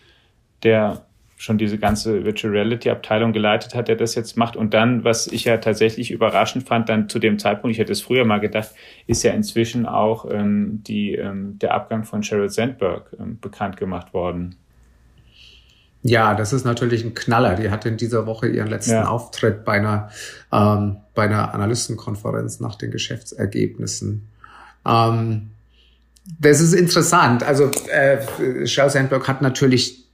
der 0.62 1.07
schon 1.38 1.56
diese 1.56 1.78
ganze 1.78 2.24
Virtual 2.24 2.52
Reality 2.52 2.90
Abteilung 2.90 3.32
geleitet 3.32 3.74
hat, 3.74 3.86
der 3.86 3.94
das 3.94 4.16
jetzt 4.16 4.36
macht. 4.36 4.56
Und 4.56 4.74
dann, 4.74 5.04
was 5.04 5.28
ich 5.28 5.44
ja 5.44 5.56
tatsächlich 5.58 6.10
überraschend 6.10 6.66
fand, 6.66 6.88
dann 6.88 7.08
zu 7.08 7.20
dem 7.20 7.38
Zeitpunkt, 7.38 7.72
ich 7.72 7.78
hätte 7.78 7.92
es 7.92 8.02
früher 8.02 8.24
mal 8.24 8.40
gedacht, 8.40 8.70
ist 9.06 9.22
ja 9.22 9.32
inzwischen 9.32 9.86
auch 9.86 10.26
ähm, 10.28 10.82
die, 10.82 11.14
ähm, 11.14 11.56
der 11.60 11.74
Abgang 11.74 12.04
von 12.04 12.24
Sheryl 12.24 12.50
Sandberg 12.50 13.16
ähm, 13.18 13.38
bekannt 13.40 13.76
gemacht 13.76 14.12
worden. 14.12 14.56
Ja, 16.02 16.34
das 16.34 16.52
ist 16.52 16.64
natürlich 16.64 17.04
ein 17.04 17.14
Knaller. 17.14 17.54
Die 17.54 17.70
hatte 17.70 17.88
in 17.88 17.96
dieser 17.96 18.26
Woche 18.26 18.48
ihren 18.48 18.68
letzten 18.68 18.92
ja. 18.92 19.08
Auftritt 19.08 19.64
bei 19.64 19.74
einer, 19.74 20.10
ähm, 20.52 20.96
bei 21.14 21.24
einer 21.24 21.54
Analystenkonferenz 21.54 22.58
nach 22.58 22.74
den 22.74 22.90
Geschäftsergebnissen. 22.90 24.28
Ähm, 24.84 25.50
das 26.40 26.60
ist 26.60 26.72
interessant. 26.72 27.44
Also 27.44 27.70
äh, 27.92 28.66
Sheryl 28.66 28.90
Sandberg 28.90 29.28
hat 29.28 29.40
natürlich 29.40 30.07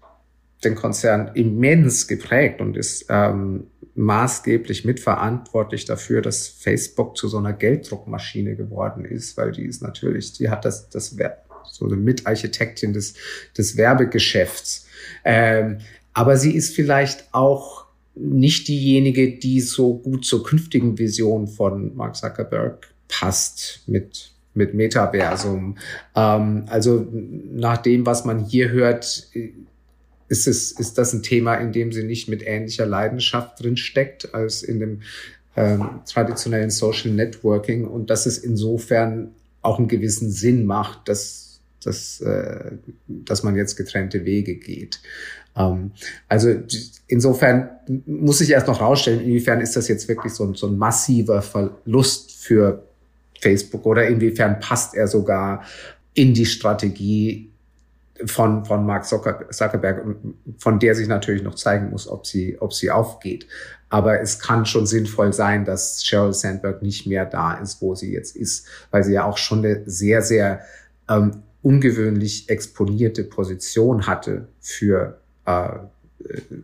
den 0.64 0.74
Konzern 0.74 1.30
immens 1.34 2.06
geprägt 2.06 2.60
und 2.60 2.76
ist 2.76 3.06
ähm, 3.08 3.66
maßgeblich 3.94 4.84
mitverantwortlich 4.84 5.84
dafür, 5.84 6.20
dass 6.20 6.48
Facebook 6.48 7.16
zu 7.16 7.28
so 7.28 7.38
einer 7.38 7.52
Gelddruckmaschine 7.52 8.56
geworden 8.56 9.04
ist, 9.04 9.36
weil 9.36 9.52
die 9.52 9.64
ist 9.64 9.82
natürlich, 9.82 10.32
die 10.32 10.50
hat 10.50 10.64
das, 10.64 10.88
das 10.88 11.16
so 11.70 11.86
eine 11.86 11.96
Mitarchitektin 11.96 12.92
des, 12.92 13.14
des 13.56 13.76
Werbegeschäfts. 13.76 14.86
Ähm, 15.24 15.78
aber 16.12 16.36
sie 16.36 16.54
ist 16.54 16.74
vielleicht 16.74 17.32
auch 17.32 17.84
nicht 18.14 18.68
diejenige, 18.68 19.38
die 19.38 19.60
so 19.60 19.98
gut 19.98 20.24
zur 20.24 20.44
künftigen 20.44 20.98
Vision 20.98 21.48
von 21.48 21.96
Mark 21.96 22.16
Zuckerberg 22.16 22.88
passt 23.08 23.82
mit 23.86 24.34
mit 24.54 24.72
Metaversum. 24.72 25.76
Ähm, 26.14 26.64
also 26.68 27.06
nach 27.10 27.78
dem, 27.78 28.06
was 28.06 28.24
man 28.24 28.38
hier 28.38 28.70
hört, 28.70 29.28
ist 30.34 30.48
es 30.48 30.72
ist 30.72 30.98
das 30.98 31.12
ein 31.12 31.22
Thema, 31.22 31.54
in 31.54 31.72
dem 31.72 31.92
sie 31.92 32.02
nicht 32.02 32.28
mit 32.28 32.42
ähnlicher 32.44 32.86
Leidenschaft 32.86 33.62
drin 33.62 33.76
steckt 33.76 34.34
als 34.34 34.62
in 34.64 34.80
dem 34.80 35.02
ähm, 35.56 36.00
traditionellen 36.10 36.70
Social 36.70 37.12
Networking 37.12 37.86
und 37.86 38.10
dass 38.10 38.26
es 38.26 38.38
insofern 38.38 39.30
auch 39.62 39.78
einen 39.78 39.86
gewissen 39.86 40.30
Sinn 40.30 40.66
macht, 40.66 41.08
dass 41.08 41.60
dass, 41.84 42.20
äh, 42.20 42.72
dass 43.06 43.42
man 43.42 43.56
jetzt 43.56 43.76
getrennte 43.76 44.24
Wege 44.24 44.56
geht. 44.56 45.00
Ähm, 45.56 45.92
also 46.28 46.54
insofern 47.06 47.68
muss 48.06 48.40
ich 48.40 48.50
erst 48.50 48.66
noch 48.66 48.80
rausstellen, 48.80 49.20
inwiefern 49.20 49.60
ist 49.60 49.76
das 49.76 49.88
jetzt 49.88 50.08
wirklich 50.08 50.32
so 50.32 50.44
ein, 50.44 50.54
so 50.54 50.66
ein 50.66 50.76
massiver 50.76 51.42
Verlust 51.42 52.32
für 52.32 52.84
Facebook 53.40 53.84
oder 53.86 54.06
inwiefern 54.08 54.58
passt 54.60 54.94
er 54.94 55.06
sogar 55.06 55.64
in 56.14 56.32
die 56.34 56.46
Strategie 56.46 57.50
von, 58.26 58.64
von 58.64 58.86
Mark 58.86 59.04
Zuckerberg, 59.06 60.04
von 60.58 60.78
der 60.78 60.94
sich 60.94 61.08
natürlich 61.08 61.42
noch 61.42 61.54
zeigen 61.54 61.90
muss, 61.90 62.08
ob 62.08 62.26
sie, 62.26 62.60
ob 62.60 62.72
sie 62.72 62.90
aufgeht. 62.90 63.46
Aber 63.88 64.20
es 64.20 64.38
kann 64.38 64.66
schon 64.66 64.86
sinnvoll 64.86 65.32
sein, 65.32 65.64
dass 65.64 66.04
Sheryl 66.04 66.32
Sandberg 66.32 66.82
nicht 66.82 67.06
mehr 67.06 67.26
da 67.26 67.54
ist, 67.54 67.80
wo 67.80 67.94
sie 67.94 68.12
jetzt 68.12 68.36
ist, 68.36 68.66
weil 68.90 69.04
sie 69.04 69.12
ja 69.12 69.24
auch 69.24 69.38
schon 69.38 69.58
eine 69.60 69.82
sehr, 69.86 70.22
sehr 70.22 70.60
ähm, 71.08 71.42
ungewöhnlich 71.62 72.48
exponierte 72.48 73.24
Position 73.24 74.06
hatte 74.06 74.48
für, 74.60 75.18
äh, 75.46 75.70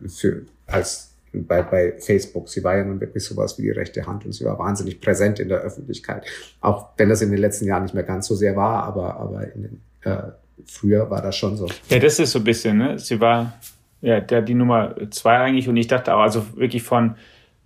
für 0.07 0.43
als 0.67 1.11
bei, 1.33 1.61
bei 1.61 1.93
Facebook. 1.97 2.49
Sie 2.49 2.63
war 2.63 2.77
ja 2.77 2.83
nun 2.83 2.99
wirklich 2.99 3.23
sowas 3.23 3.57
wie 3.57 3.63
die 3.63 3.71
rechte 3.71 4.05
Hand 4.05 4.25
und 4.25 4.33
sie 4.33 4.45
war 4.45 4.59
wahnsinnig 4.59 4.99
präsent 4.99 5.39
in 5.39 5.49
der 5.49 5.59
Öffentlichkeit. 5.59 6.25
Auch 6.59 6.89
wenn 6.97 7.09
das 7.09 7.21
in 7.21 7.31
den 7.31 7.39
letzten 7.39 7.65
Jahren 7.65 7.83
nicht 7.83 7.95
mehr 7.95 8.03
ganz 8.03 8.27
so 8.27 8.35
sehr 8.35 8.55
war, 8.55 8.83
aber, 8.83 9.15
aber 9.17 9.53
in 9.53 9.61
den, 9.63 9.81
äh, 10.01 10.31
früher 10.65 11.09
war 11.09 11.21
das 11.21 11.35
schon 11.35 11.57
so. 11.57 11.67
Ja, 11.89 11.99
das 11.99 12.19
ist 12.19 12.31
so 12.31 12.39
ein 12.39 12.43
bisschen, 12.43 12.77
ne? 12.77 12.99
Sie 12.99 13.19
war 13.19 13.53
ja 14.01 14.19
der 14.19 14.41
die 14.41 14.53
Nummer 14.53 14.95
zwei 15.11 15.37
eigentlich 15.37 15.69
und 15.69 15.77
ich 15.77 15.87
dachte 15.87 16.15
auch, 16.15 16.21
also 16.21 16.57
wirklich 16.57 16.83
von 16.83 17.15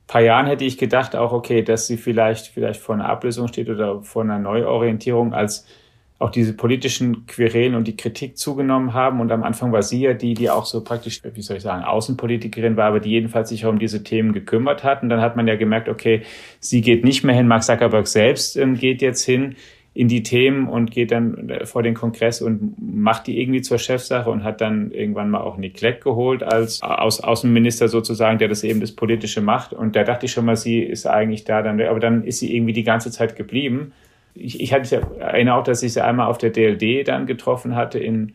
paar 0.07 0.21
Jahren 0.21 0.45
hätte 0.45 0.65
ich 0.65 0.77
gedacht 0.77 1.15
auch, 1.15 1.31
okay, 1.31 1.63
dass 1.63 1.87
sie 1.87 1.97
vielleicht, 1.97 2.47
vielleicht 2.47 2.79
vor 2.81 2.95
einer 2.95 3.09
Ablösung 3.09 3.47
steht 3.47 3.69
oder 3.69 4.01
vor 4.03 4.23
einer 4.23 4.39
Neuorientierung 4.39 5.33
als 5.33 5.65
auch 6.17 6.29
diese 6.29 6.53
politischen 6.53 7.25
Querelen 7.25 7.75
und 7.75 7.87
die 7.87 7.97
Kritik 7.97 8.37
zugenommen 8.37 8.93
haben. 8.93 9.19
Und 9.19 9.31
am 9.31 9.43
Anfang 9.43 9.73
war 9.73 9.83
sie 9.83 10.01
ja 10.01 10.13
die, 10.13 10.33
die 10.33 10.49
auch 10.49 10.65
so 10.65 10.81
praktisch, 10.81 11.21
wie 11.23 11.41
soll 11.41 11.57
ich 11.57 11.63
sagen, 11.63 11.83
Außenpolitikerin 11.83 12.77
war, 12.77 12.85
aber 12.85 13.01
die 13.01 13.09
jedenfalls 13.09 13.49
sich 13.49 13.65
um 13.65 13.79
diese 13.79 14.03
Themen 14.03 14.31
gekümmert 14.31 14.83
hat. 14.83 15.03
Und 15.03 15.09
dann 15.09 15.19
hat 15.19 15.35
man 15.35 15.47
ja 15.47 15.55
gemerkt, 15.55 15.89
okay, 15.89 16.21
sie 16.59 16.81
geht 16.81 17.03
nicht 17.03 17.25
mehr 17.25 17.35
hin, 17.35 17.47
Mark 17.47 17.63
Zuckerberg 17.63 18.07
selbst 18.07 18.55
ähm, 18.55 18.75
geht 18.75 19.01
jetzt 19.01 19.23
hin 19.25 19.55
in 19.95 20.07
die 20.07 20.21
Themen 20.21 20.67
und 20.67 20.91
geht 20.91 21.11
dann 21.11 21.49
äh, 21.49 21.65
vor 21.65 21.81
den 21.81 21.95
Kongress 21.95 22.41
und 22.41 22.75
macht 22.79 23.25
die 23.25 23.41
irgendwie 23.41 23.61
zur 23.63 23.79
Chefsache 23.79 24.29
und 24.29 24.43
hat 24.43 24.61
dann 24.61 24.91
irgendwann 24.91 25.31
mal 25.31 25.41
auch 25.41 25.57
Nick 25.57 25.75
Clegg 25.75 26.01
geholt 26.01 26.43
als 26.43 26.83
Aus 26.83 27.21
Außenminister 27.21 27.87
sozusagen, 27.87 28.37
der 28.37 28.49
das 28.49 28.63
eben 28.63 28.81
das 28.81 28.91
Politische 28.91 29.41
macht. 29.41 29.73
Und 29.73 29.95
da 29.95 30.03
dachte 30.03 30.27
ich 30.27 30.31
schon 30.31 30.45
mal, 30.45 30.57
sie 30.57 30.79
ist 30.79 31.07
eigentlich 31.07 31.45
da 31.45 31.63
dann, 31.63 31.81
aber 31.81 31.99
dann 31.99 32.23
ist 32.23 32.39
sie 32.39 32.55
irgendwie 32.55 32.73
die 32.73 32.83
ganze 32.83 33.09
Zeit 33.09 33.35
geblieben 33.35 33.93
ich, 34.35 34.59
ich 34.59 34.73
hatte 34.73 35.01
erinnere 35.19 35.55
auch, 35.55 35.63
dass 35.63 35.81
ich 35.81 35.93
sie 35.93 36.03
einmal 36.03 36.27
auf 36.27 36.37
der 36.37 36.51
DLD 36.51 37.07
dann 37.07 37.25
getroffen 37.25 37.75
hatte 37.75 37.99
in, 37.99 38.33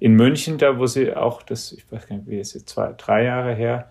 in 0.00 0.14
München, 0.14 0.58
da 0.58 0.78
wo 0.78 0.86
sie 0.86 1.14
auch, 1.14 1.42
das, 1.42 1.72
ich 1.72 1.84
weiß 1.92 2.08
gar 2.08 2.16
nicht, 2.16 2.28
wie 2.28 2.38
ist 2.38 2.54
jetzt 2.54 2.70
zwei, 2.70 2.94
drei 2.96 3.24
Jahre 3.24 3.54
her, 3.54 3.90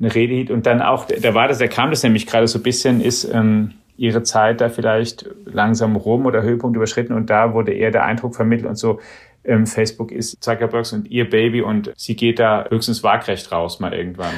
eine 0.00 0.14
Rede 0.14 0.34
hielt. 0.34 0.50
Und 0.50 0.66
dann 0.66 0.82
auch, 0.82 1.06
da 1.06 1.34
war 1.34 1.48
das, 1.48 1.58
da 1.58 1.68
kam 1.68 1.90
das 1.90 2.02
nämlich 2.02 2.26
gerade 2.26 2.48
so 2.48 2.58
ein 2.58 2.62
bisschen, 2.62 3.00
ist 3.00 3.24
ähm, 3.24 3.74
ihre 3.98 4.22
Zeit 4.22 4.60
da 4.60 4.68
vielleicht 4.68 5.28
langsam 5.44 5.96
rum 5.96 6.24
oder 6.24 6.42
Höhepunkt 6.42 6.76
überschritten 6.76 7.12
und 7.12 7.28
da 7.28 7.52
wurde 7.52 7.72
eher 7.72 7.90
der 7.90 8.04
Eindruck 8.04 8.34
vermittelt 8.34 8.68
und 8.68 8.76
so, 8.76 9.00
ähm, 9.44 9.66
Facebook 9.66 10.12
ist 10.12 10.42
Zuckerbergs 10.42 10.92
und 10.92 11.10
ihr 11.10 11.28
Baby 11.28 11.62
und 11.62 11.92
sie 11.96 12.16
geht 12.16 12.38
da 12.38 12.66
höchstens 12.68 13.02
waagrecht 13.02 13.50
raus 13.50 13.80
mal 13.80 13.92
irgendwann. 13.92 14.32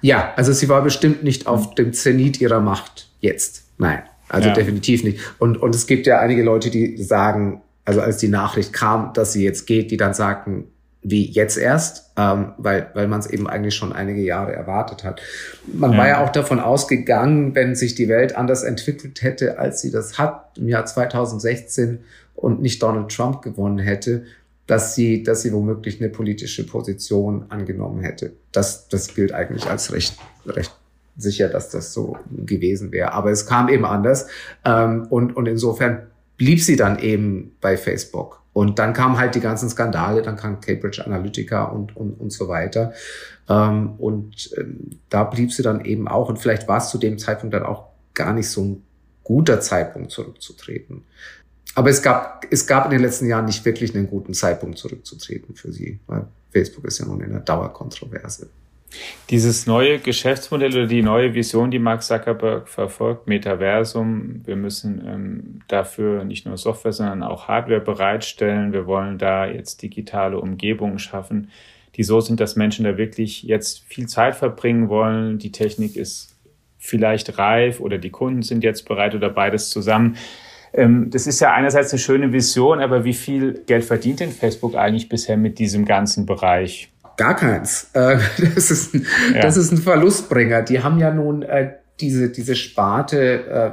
Ja, 0.00 0.32
also 0.36 0.52
sie 0.52 0.68
war 0.68 0.82
bestimmt 0.82 1.22
nicht 1.22 1.46
auf 1.46 1.74
dem 1.74 1.92
Zenit 1.92 2.40
ihrer 2.40 2.60
Macht 2.60 3.08
jetzt. 3.20 3.64
Nein. 3.78 4.02
Also 4.28 4.48
ja. 4.48 4.54
definitiv 4.54 5.04
nicht. 5.04 5.20
Und, 5.38 5.56
und 5.56 5.74
es 5.74 5.86
gibt 5.86 6.06
ja 6.06 6.18
einige 6.18 6.42
Leute, 6.42 6.70
die 6.70 6.96
sagen, 7.02 7.62
also 7.84 8.00
als 8.00 8.18
die 8.18 8.28
Nachricht 8.28 8.72
kam, 8.72 9.12
dass 9.12 9.32
sie 9.32 9.44
jetzt 9.44 9.66
geht, 9.66 9.90
die 9.90 9.96
dann 9.96 10.14
sagten, 10.14 10.66
wie 11.04 11.30
jetzt 11.30 11.58
erst, 11.58 12.10
ähm, 12.16 12.54
weil, 12.56 12.88
weil 12.94 13.06
man 13.06 13.20
es 13.20 13.26
eben 13.26 13.46
eigentlich 13.46 13.74
schon 13.74 13.92
einige 13.92 14.22
Jahre 14.22 14.54
erwartet 14.54 15.04
hat. 15.04 15.20
Man 15.72 15.92
ja. 15.92 15.98
war 15.98 16.08
ja 16.08 16.24
auch 16.24 16.32
davon 16.32 16.58
ausgegangen, 16.58 17.54
wenn 17.54 17.76
sich 17.76 17.94
die 17.94 18.08
Welt 18.08 18.34
anders 18.34 18.62
entwickelt 18.62 19.22
hätte, 19.22 19.58
als 19.58 19.82
sie 19.82 19.90
das 19.90 20.18
hat 20.18 20.56
im 20.56 20.66
Jahr 20.66 20.86
2016 20.86 22.00
und 22.34 22.62
nicht 22.62 22.82
Donald 22.82 23.14
Trump 23.14 23.42
gewonnen 23.42 23.78
hätte, 23.78 24.24
dass 24.66 24.94
sie, 24.94 25.22
dass 25.22 25.42
sie 25.42 25.52
womöglich 25.52 26.00
eine 26.00 26.08
politische 26.08 26.66
Position 26.66 27.44
angenommen 27.50 28.02
hätte. 28.02 28.32
Das, 28.50 28.88
das 28.88 29.14
gilt 29.14 29.32
eigentlich 29.32 29.66
als 29.66 29.92
recht, 29.92 30.16
recht 30.46 30.74
sicher, 31.18 31.48
dass 31.48 31.68
das 31.68 31.92
so 31.92 32.16
gewesen 32.30 32.92
wäre. 32.92 33.12
Aber 33.12 33.30
es 33.30 33.46
kam 33.46 33.68
eben 33.68 33.84
anders. 33.84 34.26
Ähm, 34.64 35.06
und, 35.10 35.36
und 35.36 35.46
insofern 35.46 36.06
blieb 36.38 36.62
sie 36.62 36.76
dann 36.76 36.98
eben 36.98 37.56
bei 37.60 37.76
Facebook. 37.76 38.40
Und 38.54 38.78
dann 38.78 38.94
kamen 38.94 39.18
halt 39.18 39.34
die 39.34 39.40
ganzen 39.40 39.68
Skandale, 39.68 40.22
dann 40.22 40.36
kam 40.36 40.60
Cambridge 40.60 41.04
Analytica 41.04 41.64
und, 41.64 41.94
und, 41.96 42.12
und 42.14 42.32
so 42.32 42.48
weiter. 42.48 42.94
Ähm, 43.48 43.94
und 43.98 44.54
ähm, 44.56 45.00
da 45.10 45.24
blieb 45.24 45.52
sie 45.52 45.62
dann 45.62 45.84
eben 45.84 46.08
auch. 46.08 46.28
Und 46.30 46.38
vielleicht 46.38 46.66
war 46.68 46.78
es 46.78 46.88
zu 46.88 46.96
dem 46.96 47.18
Zeitpunkt 47.18 47.52
dann 47.52 47.64
auch 47.64 47.88
gar 48.14 48.32
nicht 48.32 48.48
so 48.48 48.62
ein 48.62 48.82
guter 49.24 49.60
Zeitpunkt 49.60 50.12
zurückzutreten. 50.12 51.02
Aber 51.74 51.90
es 51.90 52.00
gab, 52.00 52.46
es 52.50 52.66
gab 52.68 52.84
in 52.84 52.92
den 52.92 53.00
letzten 53.00 53.26
Jahren 53.26 53.46
nicht 53.46 53.64
wirklich 53.64 53.94
einen 53.94 54.06
guten 54.06 54.34
Zeitpunkt 54.34 54.78
zurückzutreten 54.78 55.56
für 55.56 55.72
sie, 55.72 55.98
weil 56.06 56.26
Facebook 56.52 56.84
ist 56.84 57.00
ja 57.00 57.06
nun 57.06 57.20
in 57.20 57.32
der 57.32 57.40
Dauerkontroverse. 57.40 58.48
Dieses 59.30 59.66
neue 59.66 60.00
Geschäftsmodell 60.00 60.72
oder 60.72 60.86
die 60.86 61.02
neue 61.02 61.32
Vision, 61.32 61.70
die 61.70 61.78
Mark 61.78 62.02
Zuckerberg 62.02 62.68
verfolgt, 62.68 63.26
Metaversum, 63.26 64.42
wir 64.44 64.56
müssen 64.56 65.02
ähm, 65.06 65.60
dafür 65.66 66.24
nicht 66.24 66.44
nur 66.44 66.58
Software, 66.58 66.92
sondern 66.92 67.22
auch 67.22 67.48
Hardware 67.48 67.80
bereitstellen. 67.80 68.74
Wir 68.74 68.86
wollen 68.86 69.16
da 69.16 69.46
jetzt 69.46 69.80
digitale 69.80 70.38
Umgebungen 70.38 70.98
schaffen, 70.98 71.50
die 71.96 72.02
so 72.02 72.20
sind, 72.20 72.38
dass 72.38 72.56
Menschen 72.56 72.84
da 72.84 72.98
wirklich 72.98 73.44
jetzt 73.44 73.84
viel 73.86 74.06
Zeit 74.08 74.36
verbringen 74.36 74.90
wollen. 74.90 75.38
Die 75.38 75.52
Technik 75.52 75.96
ist 75.96 76.36
vielleicht 76.76 77.38
reif 77.38 77.80
oder 77.80 77.96
die 77.96 78.10
Kunden 78.10 78.42
sind 78.42 78.62
jetzt 78.62 78.86
bereit 78.86 79.14
oder 79.14 79.30
beides 79.30 79.70
zusammen. 79.70 80.18
Ähm, 80.74 81.08
das 81.08 81.26
ist 81.26 81.40
ja 81.40 81.54
einerseits 81.54 81.92
eine 81.92 81.98
schöne 81.98 82.32
Vision, 82.34 82.78
aber 82.80 83.04
wie 83.04 83.14
viel 83.14 83.62
Geld 83.66 83.84
verdient 83.84 84.20
denn 84.20 84.32
Facebook 84.32 84.74
eigentlich 84.74 85.08
bisher 85.08 85.38
mit 85.38 85.58
diesem 85.58 85.86
ganzen 85.86 86.26
Bereich? 86.26 86.90
Gar 87.16 87.36
keins. 87.36 87.90
Äh, 87.92 88.18
das, 88.54 88.70
ist 88.70 88.94
ein, 88.94 89.06
ja. 89.34 89.42
das 89.42 89.56
ist 89.56 89.72
ein 89.72 89.78
Verlustbringer. 89.78 90.62
Die 90.62 90.82
haben 90.82 90.98
ja 90.98 91.12
nun 91.12 91.42
äh, 91.42 91.72
diese, 92.00 92.30
diese 92.30 92.56
Sparte 92.56 93.46
äh, 93.46 93.70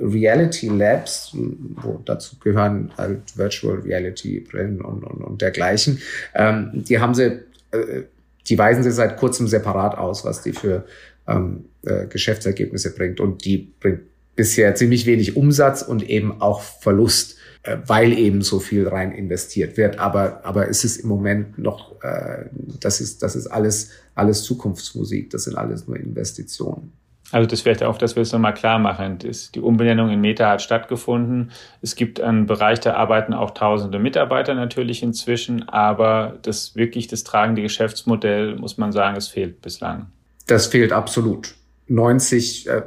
Reality 0.00 0.68
Labs, 0.68 1.30
wo 1.34 2.00
dazu 2.04 2.36
gehören 2.38 2.92
halt 2.98 3.36
Virtual 3.36 3.78
Reality 3.78 4.40
Brillen 4.40 4.80
und, 4.80 5.04
und, 5.04 5.22
und 5.22 5.42
dergleichen. 5.42 6.00
Ähm, 6.34 6.70
die 6.72 6.98
haben 6.98 7.14
sie, 7.14 7.40
äh, 7.70 8.02
die 8.48 8.58
weisen 8.58 8.82
sie 8.82 8.90
seit 8.90 9.16
kurzem 9.16 9.46
separat 9.46 9.96
aus, 9.96 10.24
was 10.24 10.42
die 10.42 10.52
für 10.52 10.84
ähm, 11.26 11.66
äh, 11.84 12.06
Geschäftsergebnisse 12.06 12.94
bringt. 12.94 13.20
Und 13.20 13.44
die 13.44 13.72
bringt 13.80 14.00
bisher 14.36 14.74
ziemlich 14.74 15.06
wenig 15.06 15.36
Umsatz 15.36 15.82
und 15.82 16.08
eben 16.08 16.40
auch 16.40 16.60
Verlust. 16.60 17.38
Äh, 17.64 17.78
weil 17.86 18.12
eben 18.12 18.42
so 18.42 18.60
viel 18.60 18.86
rein 18.86 19.12
investiert 19.12 19.78
wird. 19.78 19.98
Aber, 19.98 20.44
aber 20.44 20.68
es 20.68 20.84
ist 20.84 20.98
im 20.98 21.08
Moment 21.08 21.58
noch, 21.58 22.02
äh, 22.02 22.44
das 22.80 23.00
ist, 23.00 23.22
das 23.22 23.36
ist 23.36 23.46
alles, 23.46 23.90
alles 24.14 24.42
Zukunftsmusik. 24.42 25.30
Das 25.30 25.44
sind 25.44 25.56
alles 25.56 25.88
nur 25.88 25.96
Investitionen. 25.96 26.92
Also 27.32 27.48
das 27.48 27.62
vielleicht 27.62 27.82
auch, 27.82 27.96
dass 27.96 28.16
wir 28.16 28.22
es 28.22 28.32
nochmal 28.32 28.52
klar 28.52 28.78
machen. 28.78 29.18
Die 29.18 29.60
Umbenennung 29.60 30.10
in 30.10 30.20
Meta 30.20 30.50
hat 30.50 30.60
stattgefunden. 30.60 31.52
Es 31.80 31.96
gibt 31.96 32.20
einen 32.20 32.44
Bereich, 32.44 32.80
da 32.80 32.94
arbeiten 32.94 33.32
auch 33.32 33.52
tausende 33.52 33.98
Mitarbeiter 33.98 34.54
natürlich 34.54 35.02
inzwischen, 35.02 35.66
aber 35.66 36.38
das 36.42 36.76
wirklich 36.76 37.08
das 37.08 37.24
tragende 37.24 37.62
Geschäftsmodell, 37.62 38.56
muss 38.56 38.76
man 38.76 38.92
sagen, 38.92 39.16
es 39.16 39.28
fehlt 39.28 39.62
bislang. 39.62 40.08
Das 40.46 40.66
fehlt 40.66 40.92
absolut. 40.92 41.54
90, 41.88 42.68
äh, 42.68 42.82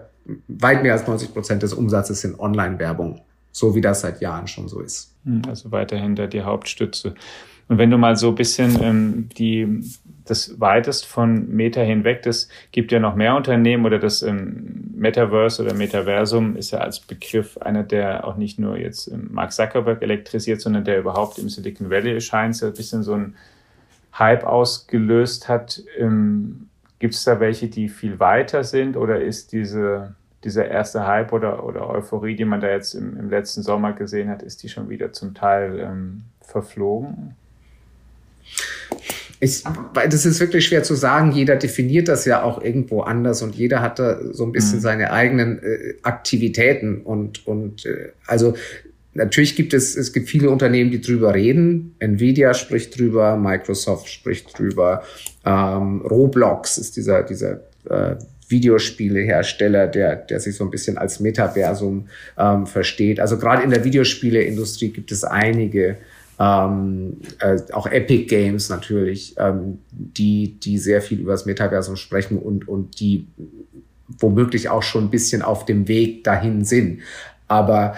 weit 0.47 0.83
mehr 0.83 0.93
als 0.93 1.07
90 1.07 1.33
Prozent 1.33 1.63
des 1.63 1.73
Umsatzes 1.73 2.21
sind 2.21 2.39
Online-Werbung 2.39 3.21
so 3.57 3.73
wie 3.73 3.81
das 3.81 4.01
seit 4.01 4.21
Jahren 4.21 4.47
schon 4.47 4.67
so 4.67 4.81
ist. 4.81 5.15
Hm, 5.25 5.41
also 5.47 5.71
weiterhin 5.71 6.15
da 6.15 6.27
die 6.27 6.43
Hauptstütze. 6.43 7.15
Und 7.67 7.79
wenn 7.79 7.89
du 7.89 7.97
mal 7.97 8.15
so 8.15 8.29
ein 8.29 8.35
bisschen 8.35 8.81
ähm, 8.81 9.29
die, 9.35 9.81
das 10.25 10.59
weitest 10.59 11.07
von 11.07 11.49
Meta 11.49 11.81
hinweg, 11.81 12.21
das 12.21 12.49
gibt 12.71 12.91
ja 12.91 12.99
noch 12.99 13.15
mehr 13.15 13.35
Unternehmen 13.35 13.85
oder 13.85 13.97
das 13.97 14.21
ähm, 14.21 14.91
Metaverse 14.95 15.63
oder 15.63 15.73
Metaversum 15.73 16.55
ist 16.55 16.71
ja 16.71 16.79
als 16.79 16.99
Begriff 16.99 17.57
einer, 17.57 17.83
der 17.83 18.25
auch 18.25 18.37
nicht 18.37 18.59
nur 18.59 18.77
jetzt 18.77 19.07
ähm, 19.07 19.29
Mark 19.31 19.51
Zuckerberg 19.51 20.03
elektrisiert, 20.03 20.61
sondern 20.61 20.85
der 20.85 20.99
überhaupt 20.99 21.39
im 21.39 21.49
Silicon 21.49 21.89
Valley 21.89 22.13
erscheint, 22.13 22.55
so 22.55 22.67
ein 22.67 22.73
bisschen 22.73 23.01
so 23.01 23.13
ein 23.15 23.35
Hype 24.13 24.43
ausgelöst 24.43 25.49
hat. 25.49 25.81
Ähm, 25.97 26.69
gibt 26.99 27.15
es 27.15 27.23
da 27.23 27.39
welche, 27.39 27.67
die 27.67 27.89
viel 27.89 28.19
weiter 28.19 28.63
sind 28.63 28.97
oder 28.97 29.19
ist 29.19 29.51
diese 29.51 30.15
dieser 30.43 30.67
erste 30.67 31.05
Hype 31.07 31.33
oder, 31.33 31.65
oder 31.65 31.89
Euphorie, 31.89 32.35
die 32.35 32.45
man 32.45 32.61
da 32.61 32.69
jetzt 32.69 32.93
im, 32.93 33.17
im 33.17 33.29
letzten 33.29 33.63
Sommer 33.63 33.93
gesehen 33.93 34.29
hat, 34.29 34.43
ist 34.43 34.63
die 34.63 34.69
schon 34.69 34.89
wieder 34.89 35.11
zum 35.11 35.33
Teil 35.33 35.79
ähm, 35.79 36.23
verflogen? 36.41 37.35
Ich, 39.39 39.63
das 39.93 40.25
ist 40.25 40.39
wirklich 40.39 40.65
schwer 40.65 40.81
zu 40.83 40.95
sagen. 40.95 41.31
Jeder 41.31 41.57
definiert 41.57 42.07
das 42.07 42.25
ja 42.25 42.41
auch 42.41 42.61
irgendwo 42.61 43.01
anders 43.01 43.43
und 43.43 43.55
jeder 43.55 43.81
hat 43.81 43.99
da 43.99 44.19
so 44.33 44.43
ein 44.43 44.51
bisschen 44.51 44.79
mhm. 44.79 44.83
seine 44.83 45.11
eigenen 45.11 45.61
äh, 45.61 45.95
Aktivitäten 46.01 47.01
und, 47.01 47.45
und 47.45 47.85
äh, 47.85 48.13
also 48.25 48.55
natürlich 49.13 49.55
gibt 49.55 49.73
es, 49.73 49.95
es 49.95 50.11
gibt 50.11 50.29
viele 50.29 50.49
Unternehmen, 50.49 50.89
die 50.89 51.01
drüber 51.01 51.35
reden. 51.35 51.95
Nvidia 51.99 52.55
spricht 52.55 52.97
drüber, 52.97 53.37
Microsoft 53.37 54.09
spricht 54.09 54.57
drüber, 54.57 55.03
ähm, 55.45 56.01
Roblox 56.01 56.79
ist 56.79 56.95
dieser, 56.97 57.21
dieser 57.21 57.59
äh, 57.89 58.15
Videospielehersteller, 58.49 59.87
der, 59.87 60.15
der 60.15 60.39
sich 60.39 60.55
so 60.55 60.63
ein 60.63 60.71
bisschen 60.71 60.97
als 60.97 61.19
Metaversum 61.19 62.07
ähm, 62.37 62.65
versteht. 62.65 63.19
Also 63.19 63.37
gerade 63.37 63.63
in 63.63 63.69
der 63.69 63.83
Videospieleindustrie 63.83 64.89
gibt 64.89 65.11
es 65.11 65.23
einige, 65.23 65.97
ähm, 66.39 67.17
äh, 67.39 67.57
auch 67.73 67.87
Epic 67.87 68.25
Games 68.25 68.69
natürlich, 68.69 69.35
ähm, 69.37 69.79
die, 69.91 70.59
die 70.59 70.77
sehr 70.77 71.01
viel 71.01 71.19
über 71.19 71.31
das 71.31 71.45
Metaversum 71.45 71.95
sprechen 71.95 72.37
und, 72.37 72.67
und 72.67 72.99
die 72.99 73.27
womöglich 74.19 74.69
auch 74.69 74.83
schon 74.83 75.05
ein 75.05 75.09
bisschen 75.09 75.41
auf 75.41 75.65
dem 75.65 75.87
Weg 75.87 76.23
dahin 76.23 76.63
sind. 76.63 77.01
Aber 77.47 77.95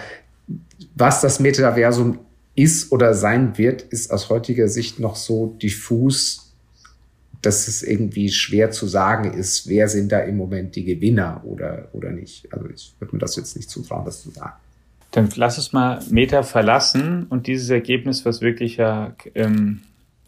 was 0.96 1.20
das 1.20 1.38
Metaversum 1.38 2.18
ist 2.54 2.90
oder 2.90 3.14
sein 3.14 3.56
wird, 3.58 3.82
ist 3.82 4.10
aus 4.10 4.28
heutiger 4.28 4.68
Sicht 4.68 4.98
noch 4.98 5.16
so 5.16 5.56
diffus 5.62 6.49
dass 7.42 7.68
es 7.68 7.82
irgendwie 7.82 8.30
schwer 8.30 8.70
zu 8.70 8.86
sagen 8.86 9.32
ist, 9.32 9.68
wer 9.68 9.88
sind 9.88 10.12
da 10.12 10.20
im 10.20 10.36
Moment 10.36 10.76
die 10.76 10.84
Gewinner 10.84 11.42
oder, 11.44 11.88
oder 11.92 12.10
nicht. 12.10 12.52
Also 12.52 12.68
ich 12.68 12.94
würde 12.98 13.14
mir 13.16 13.20
das 13.20 13.36
jetzt 13.36 13.56
nicht 13.56 13.70
zutrauen, 13.70 14.04
das 14.04 14.22
zu 14.22 14.30
sagen. 14.30 14.52
Dann 15.12 15.28
lass 15.34 15.58
uns 15.58 15.72
mal 15.72 16.00
Meta 16.10 16.42
verlassen 16.42 17.26
und 17.28 17.46
dieses 17.46 17.70
Ergebnis, 17.70 18.24
was 18.24 18.40
wirklich 18.40 18.76
ja 18.76 19.14
ähm, 19.34 19.80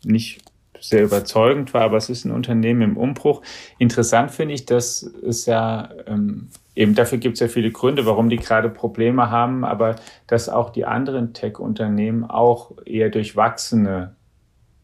nicht 0.03 0.41
sehr 0.81 1.05
überzeugend 1.05 1.73
war, 1.75 1.83
aber 1.83 1.97
es 1.97 2.09
ist 2.09 2.25
ein 2.25 2.33
Unternehmen 2.33 2.83
im 2.83 2.97
Umbruch. 2.97 3.43
Interessant 3.79 4.33
finde 4.33 4.55
ich, 4.55 4.67
dass 4.67 5.03
es 5.03 5.47
ja 5.47 5.91
ähm, 6.07 6.49
eben 6.75 6.95
dafür 6.95 7.19
gibt 7.19 7.35
es 7.35 7.41
ja 7.41 7.49
viele 7.49 7.71
Gründe, 7.71 8.07
warum 8.07 8.29
die 8.29 8.39
gerade 8.39 8.69
Probleme 8.69 9.31
haben, 9.31 9.65
aber 9.65 9.97
dass 10.27 10.49
auch 10.49 10.71
die 10.71 10.85
anderen 10.85 11.35
Tech-Unternehmen 11.35 12.25
auch 12.25 12.73
eher 12.85 13.11
durchwachsene 13.11 14.17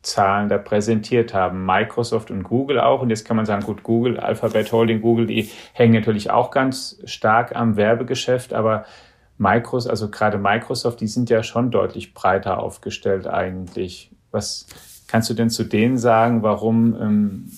Zahlen 0.08 0.48
da 0.48 0.58
präsentiert 0.58 1.34
haben. 1.34 1.64
Microsoft 1.64 2.30
und 2.30 2.42
Google 2.42 2.80
auch. 2.80 3.02
Und 3.02 3.10
jetzt 3.10 3.24
kann 3.24 3.36
man 3.36 3.46
sagen, 3.46 3.64
gut, 3.64 3.82
Google, 3.82 4.18
Alphabet 4.18 4.72
Holding, 4.72 5.00
Google, 5.00 5.26
die 5.26 5.50
hängen 5.72 5.94
natürlich 5.94 6.30
auch 6.30 6.50
ganz 6.50 7.00
stark 7.04 7.54
am 7.54 7.76
Werbegeschäft, 7.76 8.52
aber 8.52 8.84
Microsoft, 9.38 9.90
also 9.90 10.10
gerade 10.10 10.38
Microsoft, 10.38 11.00
die 11.00 11.06
sind 11.06 11.30
ja 11.30 11.42
schon 11.42 11.70
deutlich 11.70 12.12
breiter 12.12 12.58
aufgestellt 12.58 13.26
eigentlich. 13.26 14.10
Was 14.30 14.66
kannst 15.06 15.30
du 15.30 15.34
denn 15.34 15.50
zu 15.50 15.64
denen 15.64 15.96
sagen? 15.96 16.42
Warum 16.42 17.00
ähm, 17.00 17.50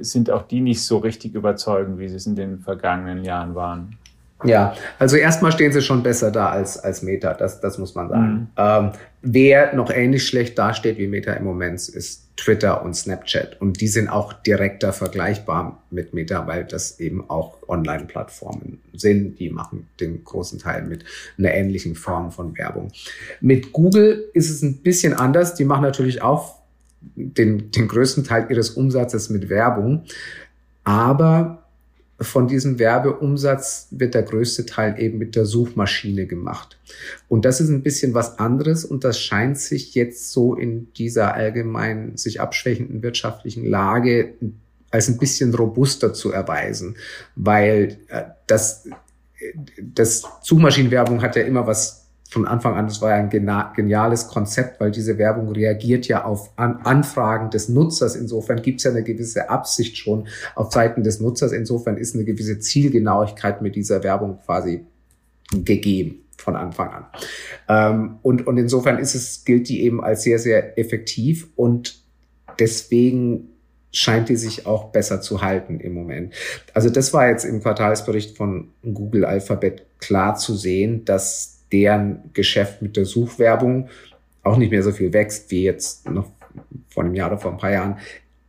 sind 0.00 0.30
auch 0.30 0.42
die 0.42 0.60
nicht 0.60 0.84
so 0.84 0.98
richtig 0.98 1.34
überzeugend, 1.34 1.98
wie 1.98 2.08
sie 2.08 2.16
es 2.16 2.26
in 2.26 2.34
den 2.34 2.58
vergangenen 2.58 3.24
Jahren 3.24 3.54
waren? 3.54 3.96
Ja, 4.44 4.74
also 4.98 5.16
erstmal 5.16 5.50
stehen 5.50 5.72
sie 5.72 5.82
schon 5.82 6.02
besser 6.02 6.30
da 6.30 6.50
als, 6.50 6.78
als 6.78 7.02
Meta, 7.02 7.34
das, 7.34 7.60
das 7.60 7.78
muss 7.78 7.94
man 7.94 8.08
sagen. 8.08 8.32
Mhm. 8.32 8.46
Ähm, 8.56 8.90
wer 9.22 9.74
noch 9.74 9.90
ähnlich 9.90 10.26
schlecht 10.26 10.56
dasteht 10.58 10.98
wie 10.98 11.08
Meta 11.08 11.32
im 11.32 11.44
Moment, 11.44 11.88
ist 11.88 12.28
Twitter 12.36 12.84
und 12.84 12.94
Snapchat. 12.94 13.60
Und 13.60 13.80
die 13.80 13.88
sind 13.88 14.08
auch 14.08 14.32
direkter 14.32 14.92
vergleichbar 14.92 15.82
mit 15.90 16.14
Meta, 16.14 16.46
weil 16.46 16.64
das 16.64 17.00
eben 17.00 17.28
auch 17.28 17.56
Online-Plattformen 17.66 18.80
sind. 18.94 19.40
Die 19.40 19.50
machen 19.50 19.88
den 19.98 20.22
großen 20.24 20.60
Teil 20.60 20.82
mit 20.82 21.04
einer 21.36 21.52
ähnlichen 21.52 21.96
Form 21.96 22.30
von 22.30 22.56
Werbung. 22.56 22.92
Mit 23.40 23.72
Google 23.72 24.24
ist 24.34 24.50
es 24.50 24.62
ein 24.62 24.78
bisschen 24.78 25.14
anders. 25.14 25.54
Die 25.54 25.64
machen 25.64 25.82
natürlich 25.82 26.22
auch 26.22 26.58
den, 27.16 27.72
den 27.72 27.88
größten 27.88 28.22
Teil 28.22 28.46
ihres 28.50 28.70
Umsatzes 28.70 29.30
mit 29.30 29.48
Werbung. 29.48 30.04
Aber 30.84 31.64
von 32.20 32.48
diesem 32.48 32.78
Werbeumsatz 32.78 33.88
wird 33.90 34.14
der 34.14 34.24
größte 34.24 34.66
Teil 34.66 35.00
eben 35.00 35.18
mit 35.18 35.36
der 35.36 35.44
Suchmaschine 35.44 36.26
gemacht. 36.26 36.78
Und 37.28 37.44
das 37.44 37.60
ist 37.60 37.68
ein 37.68 37.82
bisschen 37.82 38.12
was 38.12 38.38
anderes 38.38 38.84
und 38.84 39.04
das 39.04 39.20
scheint 39.20 39.58
sich 39.58 39.94
jetzt 39.94 40.32
so 40.32 40.54
in 40.54 40.92
dieser 40.94 41.34
allgemein 41.34 42.16
sich 42.16 42.40
abschwächenden 42.40 43.02
wirtschaftlichen 43.02 43.64
Lage 43.64 44.34
als 44.90 45.08
ein 45.08 45.18
bisschen 45.18 45.54
robuster 45.54 46.12
zu 46.12 46.32
erweisen, 46.32 46.96
weil 47.36 47.98
äh, 48.08 48.24
das, 48.46 48.88
das 49.80 50.24
Suchmaschinenwerbung 50.42 51.22
hat 51.22 51.36
ja 51.36 51.42
immer 51.42 51.66
was 51.66 52.07
von 52.30 52.46
Anfang 52.46 52.74
an, 52.74 52.86
das 52.86 53.00
war 53.00 53.10
ja 53.10 53.16
ein 53.16 53.30
geniales 53.30 54.28
Konzept, 54.28 54.80
weil 54.80 54.90
diese 54.90 55.16
Werbung 55.16 55.50
reagiert 55.50 56.06
ja 56.08 56.24
auf 56.24 56.50
An 56.56 56.80
Anfragen 56.84 57.48
des 57.48 57.70
Nutzers. 57.70 58.16
Insofern 58.16 58.60
gibt 58.60 58.80
es 58.80 58.84
ja 58.84 58.90
eine 58.90 59.02
gewisse 59.02 59.48
Absicht 59.48 59.96
schon 59.96 60.28
auf 60.54 60.70
Seiten 60.70 61.02
des 61.02 61.20
Nutzers. 61.20 61.52
Insofern 61.52 61.96
ist 61.96 62.14
eine 62.14 62.24
gewisse 62.24 62.58
Zielgenauigkeit 62.58 63.62
mit 63.62 63.76
dieser 63.76 64.04
Werbung 64.04 64.40
quasi 64.44 64.84
gegeben 65.52 66.26
von 66.36 66.54
Anfang 66.54 66.90
an. 66.90 67.06
Ähm, 67.68 68.18
und, 68.22 68.46
und 68.46 68.58
insofern 68.58 68.98
ist 68.98 69.14
es, 69.14 69.44
gilt 69.46 69.68
die 69.70 69.82
eben 69.82 70.04
als 70.04 70.22
sehr, 70.22 70.38
sehr 70.38 70.78
effektiv 70.78 71.48
und 71.56 72.02
deswegen 72.58 73.48
scheint 73.90 74.28
die 74.28 74.36
sich 74.36 74.66
auch 74.66 74.92
besser 74.92 75.22
zu 75.22 75.40
halten 75.40 75.80
im 75.80 75.94
Moment. 75.94 76.34
Also 76.74 76.90
das 76.90 77.14
war 77.14 77.28
jetzt 77.28 77.44
im 77.44 77.62
Quartalsbericht 77.62 78.36
von 78.36 78.68
Google 78.82 79.24
Alphabet 79.24 79.86
klar 79.98 80.36
zu 80.36 80.54
sehen, 80.54 81.06
dass 81.06 81.57
deren 81.72 82.30
Geschäft 82.32 82.82
mit 82.82 82.96
der 82.96 83.04
Suchwerbung 83.04 83.88
auch 84.42 84.56
nicht 84.56 84.70
mehr 84.70 84.82
so 84.82 84.92
viel 84.92 85.12
wächst 85.12 85.50
wie 85.50 85.64
jetzt 85.64 86.08
noch 86.08 86.26
vor 86.88 87.04
einem 87.04 87.14
Jahr 87.14 87.28
oder 87.28 87.38
vor 87.38 87.52
ein 87.52 87.58
paar 87.58 87.72
Jahren, 87.72 87.98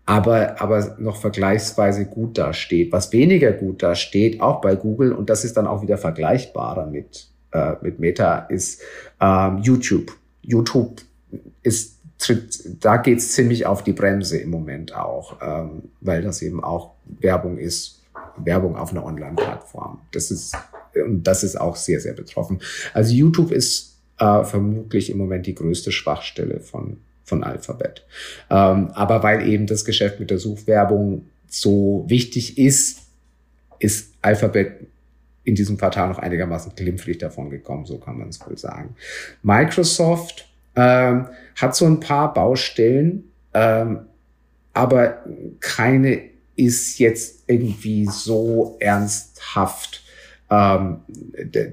aber, 0.05 0.59
aber 0.59 0.95
noch 0.97 1.17
vergleichsweise 1.17 2.05
gut 2.05 2.37
dasteht. 2.37 2.91
Was 2.91 3.13
weniger 3.13 3.51
gut 3.51 3.83
dasteht, 3.83 4.41
auch 4.41 4.59
bei 4.59 4.75
Google, 4.75 5.13
und 5.13 5.29
das 5.29 5.45
ist 5.45 5.55
dann 5.55 5.67
auch 5.67 5.83
wieder 5.83 5.99
vergleichbarer 5.99 6.87
mit, 6.87 7.27
äh, 7.51 7.73
mit 7.81 7.99
Meta, 7.99 8.39
ist 8.49 8.81
ähm, 9.21 9.59
YouTube. 9.59 10.11
YouTube 10.41 11.01
ist 11.61 11.99
tritt, 12.17 12.83
da 12.83 12.97
geht's 12.97 13.33
ziemlich 13.33 13.67
auf 13.67 13.83
die 13.83 13.93
Bremse 13.93 14.39
im 14.39 14.49
Moment 14.49 14.95
auch, 14.95 15.37
ähm, 15.41 15.83
weil 16.01 16.23
das 16.23 16.41
eben 16.41 16.63
auch 16.63 16.95
Werbung 17.05 17.59
ist, 17.59 18.01
Werbung 18.37 18.77
auf 18.77 18.91
einer 18.91 19.05
Online-Plattform. 19.05 19.99
Das 20.11 20.31
ist 20.31 20.57
und 21.03 21.23
das 21.23 21.43
ist 21.43 21.59
auch 21.59 21.75
sehr, 21.75 21.99
sehr 21.99 22.13
betroffen. 22.13 22.59
Also 22.93 23.13
YouTube 23.13 23.51
ist 23.51 23.97
äh, 24.17 24.43
vermutlich 24.43 25.09
im 25.09 25.17
Moment 25.17 25.45
die 25.45 25.55
größte 25.55 25.91
Schwachstelle 25.91 26.59
von, 26.59 26.97
von 27.23 27.43
Alphabet. 27.43 28.05
Ähm, 28.49 28.89
aber 28.93 29.23
weil 29.23 29.47
eben 29.47 29.65
das 29.65 29.85
Geschäft 29.85 30.19
mit 30.19 30.29
der 30.29 30.39
Suchwerbung 30.39 31.25
so 31.47 32.05
wichtig 32.07 32.57
ist, 32.57 33.01
ist 33.79 34.13
Alphabet 34.21 34.87
in 35.43 35.55
diesem 35.55 35.77
Quartal 35.77 36.09
noch 36.09 36.19
einigermaßen 36.19 36.73
glimpflich 36.75 37.17
davon 37.17 37.49
gekommen, 37.49 37.85
so 37.85 37.97
kann 37.97 38.17
man 38.17 38.29
es 38.29 38.45
wohl 38.45 38.57
sagen. 38.57 38.95
Microsoft 39.41 40.47
ähm, 40.75 41.27
hat 41.55 41.75
so 41.75 41.85
ein 41.85 41.99
paar 41.99 42.33
Baustellen, 42.33 43.31
ähm, 43.53 44.01
aber 44.73 45.23
keine 45.59 46.29
ist 46.55 46.99
jetzt 46.99 47.43
irgendwie 47.47 48.05
so 48.05 48.77
ernsthaft 48.79 50.03
ähm, 50.49 50.97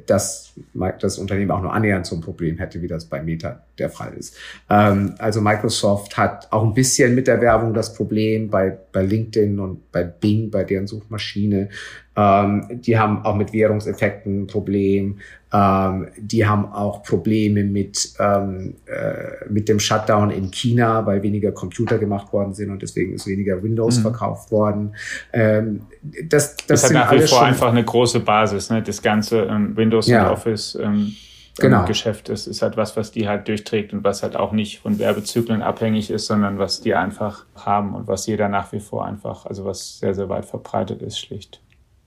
dass 0.07 0.53
das 1.01 1.19
Unternehmen 1.19 1.51
auch 1.51 1.62
nur 1.62 1.73
annähernd 1.73 2.07
so 2.07 2.17
ein 2.17 2.21
Problem 2.21 2.59
hätte, 2.59 2.83
wie 2.83 2.89
das 2.89 3.07
bei 3.07 3.23
Meta 3.23 3.62
der 3.79 3.91
Fall 3.91 4.15
ist. 4.15 4.37
Ähm, 4.69 5.15
also 5.19 5.41
Microsoft 5.41 6.17
hat 6.17 6.49
auch 6.53 6.62
ein 6.62 6.75
bisschen 6.75 7.15
mit 7.15 7.27
der 7.27 7.41
Werbung 7.41 7.73
das 7.73 7.95
Problem 7.95 8.51
bei, 8.51 8.77
bei 8.97 9.03
LinkedIn 9.03 9.61
und 9.61 9.93
bei 9.93 10.05
Bing, 10.05 10.51
bei 10.51 10.65
deren 10.65 10.87
Suchmaschine. 10.87 11.69
Ähm, 12.17 12.67
die 12.71 12.99
haben 12.99 13.27
auch 13.27 13.37
mit 13.37 13.53
Währungseffekten 13.53 14.45
ein 14.45 14.47
Problem. 14.47 15.19
Ähm, 15.53 16.09
die 16.17 16.47
haben 16.47 16.73
auch 16.73 17.03
Probleme 17.03 17.63
mit, 17.63 18.15
ähm, 18.19 18.77
äh, 18.87 19.47
mit 19.51 19.69
dem 19.69 19.81
Shutdown 19.81 20.31
in 20.31 20.51
China, 20.51 21.05
weil 21.05 21.23
weniger 21.23 21.53
Computer 21.53 21.99
gemacht 21.99 22.33
worden 22.33 22.55
sind 22.55 22.71
und 22.71 22.81
deswegen 22.81 23.13
ist 23.13 23.27
weniger 23.27 23.63
Windows 23.63 23.99
mhm. 23.99 24.03
verkauft 24.03 24.51
worden. 24.51 24.97
Ähm, 25.35 25.83
das, 26.03 26.57
das, 26.57 26.67
das 26.67 26.85
hat 26.85 26.93
nach 26.93 27.13
wie 27.13 27.21
vor 27.21 27.43
einfach 27.43 27.69
eine 27.69 27.85
große 27.85 28.21
Basis. 28.21 28.71
Ne? 28.71 28.83
Das 28.83 29.03
ganze 29.03 29.43
ähm, 29.43 29.77
Windows 29.77 30.07
ja. 30.07 30.27
und 30.27 30.33
Office. 30.33 30.79
Ähm 31.59 31.71
genau. 31.71 31.85
Geschäft 31.87 32.29
ist, 32.29 32.47
ist 32.47 32.62
halt 32.62 32.77
was, 32.77 32.97
was 32.97 33.12
die 33.12 33.29
halt 33.29 33.49
durchträgt 33.49 33.92
und 33.92 34.05
was 34.05 34.23
halt 34.23 34.37
auch 34.37 34.53
nicht 34.53 34.81
von 34.81 34.99
Werbezyklen 34.99 35.62
abhängig 35.62 36.11
ist, 36.11 36.27
sondern 36.27 36.59
was 36.59 36.81
die 36.81 36.95
einfach 36.95 37.45
haben 37.55 37.95
und 37.95 38.09
was 38.09 38.27
jeder 38.27 38.49
nach 38.49 38.73
wie 38.73 38.81
vor 38.81 39.07
einfach, 39.07 39.47
also 39.47 39.64
was 39.64 39.99
sehr, 39.99 40.14
sehr 40.14 40.29
weit 40.29 40.45
verbreitet 40.45 41.03
ist, 41.03 41.19
schlicht. 41.19 41.61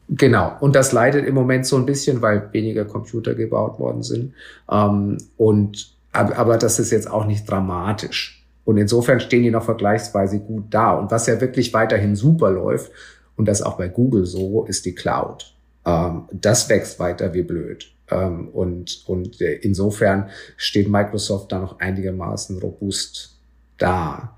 Genau. 0.09 0.53
Und 0.59 0.75
das 0.75 0.91
leidet 0.91 1.25
im 1.27 1.35
Moment 1.35 1.65
so 1.65 1.75
ein 1.77 1.85
bisschen, 1.85 2.21
weil 2.21 2.51
weniger 2.51 2.85
Computer 2.85 3.35
gebaut 3.35 3.79
worden 3.79 4.01
sind. 4.03 4.33
Ähm, 4.71 5.17
und, 5.37 5.95
aber 6.11 6.57
das 6.57 6.79
ist 6.79 6.91
jetzt 6.91 7.09
auch 7.09 7.25
nicht 7.25 7.49
dramatisch. 7.49 8.43
Und 8.65 8.77
insofern 8.77 9.19
stehen 9.19 9.43
die 9.43 9.51
noch 9.51 9.63
vergleichsweise 9.63 10.39
gut 10.39 10.65
da. 10.71 10.93
Und 10.93 11.11
was 11.11 11.27
ja 11.27 11.39
wirklich 11.41 11.73
weiterhin 11.73 12.15
super 12.15 12.49
läuft, 12.49 12.91
und 13.39 13.47
das 13.47 13.61
auch 13.61 13.77
bei 13.77 13.87
Google 13.87 14.25
so, 14.25 14.65
ist 14.65 14.85
die 14.85 14.93
Cloud. 14.93 15.55
Ähm, 15.89 16.23
das 16.31 16.69
wächst 16.69 16.99
weiter 16.99 17.33
wie 17.33 17.43
blöd. 17.43 17.91
Ähm, 18.09 18.49
und, 18.49 19.03
und 19.07 19.41
äh, 19.41 19.55
insofern 19.55 20.29
steht 20.57 20.89
Microsoft 20.89 21.51
da 21.51 21.59
noch 21.59 21.79
einigermaßen 21.79 22.59
robust 22.59 23.37
da. 23.77 24.37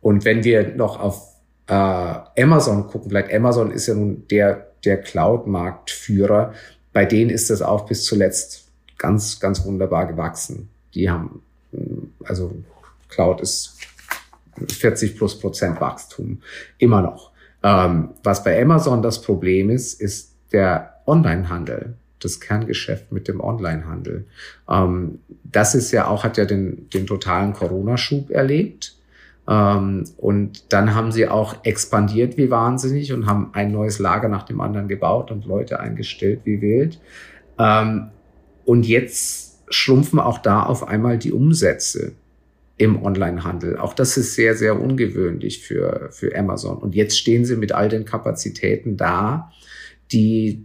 Und 0.00 0.24
wenn 0.24 0.44
wir 0.44 0.74
noch 0.74 0.98
auf 1.00 1.36
äh, 1.66 1.72
Amazon 1.72 2.86
gucken, 2.86 3.10
vielleicht 3.10 3.32
Amazon 3.32 3.70
ist 3.70 3.86
ja 3.86 3.94
nun 3.94 4.26
der, 4.28 4.68
der 4.84 5.00
Cloud-Marktführer, 5.00 6.54
bei 6.92 7.04
denen 7.04 7.30
ist 7.30 7.50
das 7.50 7.62
auch 7.62 7.86
bis 7.86 8.04
zuletzt 8.04 8.68
ganz, 8.98 9.38
ganz 9.40 9.64
wunderbar 9.64 10.06
gewachsen. 10.06 10.68
Die 10.94 11.08
haben, 11.08 11.42
also 12.24 12.52
Cloud 13.08 13.40
ist 13.40 13.76
40 14.68 15.16
plus 15.16 15.38
Prozent 15.38 15.80
Wachstum, 15.80 16.42
immer 16.78 17.02
noch. 17.02 17.30
Ähm, 17.62 18.10
was 18.22 18.42
bei 18.42 18.60
Amazon 18.60 19.02
das 19.02 19.20
Problem 19.20 19.70
ist, 19.70 20.00
ist 20.00 20.29
der 20.52 20.94
Onlinehandel 21.06 21.94
das 22.20 22.40
Kerngeschäft 22.40 23.12
mit 23.12 23.28
dem 23.28 23.40
Onlinehandel. 23.40 24.26
Ähm, 24.68 25.18
das 25.44 25.74
ist 25.74 25.90
ja 25.92 26.06
auch, 26.06 26.22
hat 26.22 26.36
ja 26.36 26.44
den, 26.44 26.88
den 26.90 27.06
totalen 27.06 27.52
Corona-Schub 27.52 28.30
erlebt. 28.30 28.96
Ähm, 29.48 30.04
und 30.16 30.72
dann 30.72 30.94
haben 30.94 31.12
sie 31.12 31.28
auch 31.28 31.64
expandiert 31.64 32.36
wie 32.36 32.50
wahnsinnig 32.50 33.12
und 33.12 33.26
haben 33.26 33.50
ein 33.52 33.72
neues 33.72 33.98
Lager 33.98 34.28
nach 34.28 34.44
dem 34.44 34.60
anderen 34.60 34.86
gebaut 34.88 35.30
und 35.30 35.46
Leute 35.46 35.80
eingestellt 35.80 36.40
wie 36.44 36.60
wild. 36.60 37.00
Ähm, 37.58 38.10
und 38.64 38.86
jetzt 38.86 39.62
schrumpfen 39.70 40.18
auch 40.18 40.38
da 40.38 40.62
auf 40.62 40.86
einmal 40.86 41.18
die 41.18 41.32
Umsätze 41.32 42.12
im 42.76 43.02
Onlinehandel. 43.02 43.76
Auch 43.76 43.92
das 43.92 44.16
ist 44.16 44.34
sehr, 44.34 44.56
sehr 44.56 44.80
ungewöhnlich 44.80 45.60
für, 45.60 46.08
für 46.12 46.36
Amazon. 46.36 46.78
Und 46.78 46.94
jetzt 46.94 47.18
stehen 47.18 47.44
sie 47.44 47.56
mit 47.56 47.72
all 47.72 47.88
den 47.88 48.04
Kapazitäten 48.04 48.96
da, 48.96 49.52
die 50.12 50.64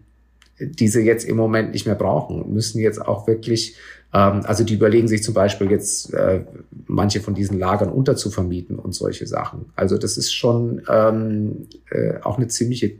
diese 0.59 1.01
jetzt 1.01 1.25
im 1.25 1.37
Moment 1.37 1.71
nicht 1.73 1.85
mehr 1.85 1.95
brauchen 1.95 2.41
und 2.41 2.53
müssen 2.53 2.79
jetzt 2.79 3.01
auch 3.01 3.27
wirklich, 3.27 3.75
ähm, 4.13 4.41
also 4.45 4.63
die 4.63 4.75
überlegen 4.75 5.07
sich 5.07 5.21
zum 5.21 5.33
Beispiel 5.33 5.69
jetzt 5.69 6.13
äh, 6.13 6.45
manche 6.87 7.19
von 7.19 7.35
diesen 7.35 7.59
Lagern 7.59 7.89
unterzuvermieten 7.89 8.79
und 8.79 8.93
solche 8.93 9.27
Sachen. 9.27 9.65
Also 9.75 9.97
das 9.97 10.17
ist 10.17 10.33
schon 10.33 10.81
ähm, 10.89 11.67
äh, 11.91 12.19
auch 12.21 12.37
eine 12.37 12.47
ziemliche 12.47 12.93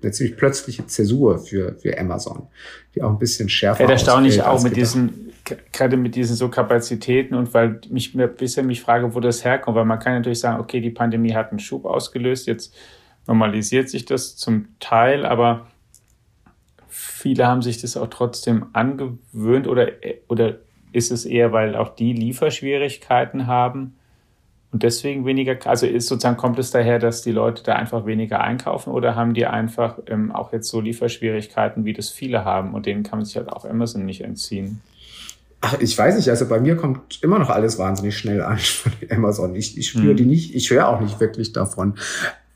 eine 0.00 0.10
ziemlich 0.10 0.38
plötzliche 0.38 0.86
Zäsur 0.86 1.38
für, 1.38 1.74
für 1.74 1.98
Amazon, 1.98 2.46
die 2.94 3.02
auch 3.02 3.10
ein 3.10 3.18
bisschen 3.18 3.50
schärfer 3.50 3.84
ist. 3.84 3.88
Ja, 3.88 3.92
erstaunlich 3.92 4.42
auch 4.42 4.62
mit 4.62 4.74
diesen, 4.74 5.32
gerade 5.70 5.98
mit 5.98 6.14
diesen 6.14 6.34
so 6.34 6.48
Kapazitäten 6.48 7.34
und 7.34 7.52
weil 7.52 7.80
mich 7.90 8.14
mir 8.14 8.26
bisher 8.28 8.64
mich 8.64 8.80
frage, 8.80 9.14
wo 9.14 9.20
das 9.20 9.44
herkommt, 9.44 9.76
weil 9.76 9.84
man 9.84 9.98
kann 9.98 10.14
natürlich 10.14 10.40
sagen, 10.40 10.60
okay, 10.60 10.80
die 10.80 10.90
Pandemie 10.90 11.34
hat 11.34 11.50
einen 11.50 11.58
Schub 11.58 11.84
ausgelöst, 11.84 12.46
jetzt 12.46 12.74
normalisiert 13.26 13.88
sich 13.88 14.04
das 14.04 14.36
zum 14.36 14.68
Teil, 14.80 15.24
aber 15.26 15.66
viele 16.88 17.46
haben 17.46 17.62
sich 17.62 17.80
das 17.80 17.96
auch 17.96 18.08
trotzdem 18.08 18.66
angewöhnt 18.72 19.66
oder, 19.66 19.88
oder 20.28 20.56
ist 20.92 21.10
es 21.10 21.24
eher, 21.24 21.52
weil 21.52 21.74
auch 21.74 21.94
die 21.94 22.12
Lieferschwierigkeiten 22.12 23.46
haben 23.46 23.94
und 24.74 24.82
deswegen 24.82 25.24
weniger, 25.24 25.56
also 25.66 25.86
ist 25.86 26.08
sozusagen, 26.08 26.36
kommt 26.36 26.58
es 26.58 26.72
daher, 26.72 26.98
dass 26.98 27.22
die 27.22 27.30
Leute 27.30 27.62
da 27.62 27.74
einfach 27.74 28.06
weniger 28.06 28.40
einkaufen 28.40 28.92
oder 28.92 29.14
haben 29.14 29.32
die 29.32 29.46
einfach 29.46 30.00
ähm, 30.08 30.32
auch 30.32 30.52
jetzt 30.52 30.68
so 30.68 30.80
Lieferschwierigkeiten, 30.80 31.84
wie 31.84 31.92
das 31.92 32.10
viele 32.10 32.44
haben 32.44 32.74
und 32.74 32.86
denen 32.86 33.04
kann 33.04 33.20
man 33.20 33.24
sich 33.24 33.36
halt 33.36 33.48
auch 33.48 33.64
Amazon 33.64 34.04
nicht 34.04 34.22
entziehen? 34.22 34.80
Ach, 35.60 35.78
ich 35.78 35.96
weiß 35.96 36.16
nicht, 36.16 36.28
also 36.28 36.48
bei 36.48 36.60
mir 36.60 36.76
kommt 36.76 37.22
immer 37.22 37.38
noch 37.38 37.50
alles 37.50 37.78
wahnsinnig 37.78 38.18
schnell 38.18 38.42
an 38.42 38.58
von 38.58 38.92
Amazon. 39.10 39.54
Ich, 39.54 39.78
ich 39.78 39.88
spüre 39.88 40.10
hm. 40.10 40.16
die 40.16 40.26
nicht, 40.26 40.54
ich 40.54 40.68
höre 40.70 40.88
auch 40.88 41.00
nicht 41.00 41.20
wirklich 41.20 41.52
davon. 41.52 41.94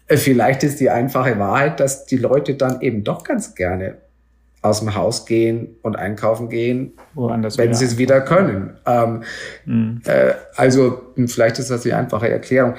Vielleicht 0.09 0.65
ist 0.65 0.81
die 0.81 0.91
einfache 0.91 1.39
Wahrheit, 1.39 1.81
dass 1.81 2.07
die 2.07 2.17
Leute 2.17 2.55
dann 2.55 2.81
eben 2.81 3.05
doch 3.05 3.25
ganz 3.25 3.55
gerne 3.55 3.99
aus 4.63 4.81
dem 4.81 4.95
Haus 4.95 5.27
gehen 5.27 5.77
und 5.83 5.97
einkaufen 5.97 6.49
gehen, 6.49 6.93
Woanders 7.15 7.59
wenn 7.59 7.75
sie 7.75 7.85
es 7.85 7.99
wieder 7.99 8.21
können. 8.21 8.77
Ähm, 8.87 9.23
mhm. 9.65 10.01
äh, 10.05 10.33
also 10.57 11.01
vielleicht 11.27 11.59
ist 11.59 11.71
das 11.71 11.83
die 11.83 11.93
einfache 11.93 12.29
Erklärung. 12.29 12.75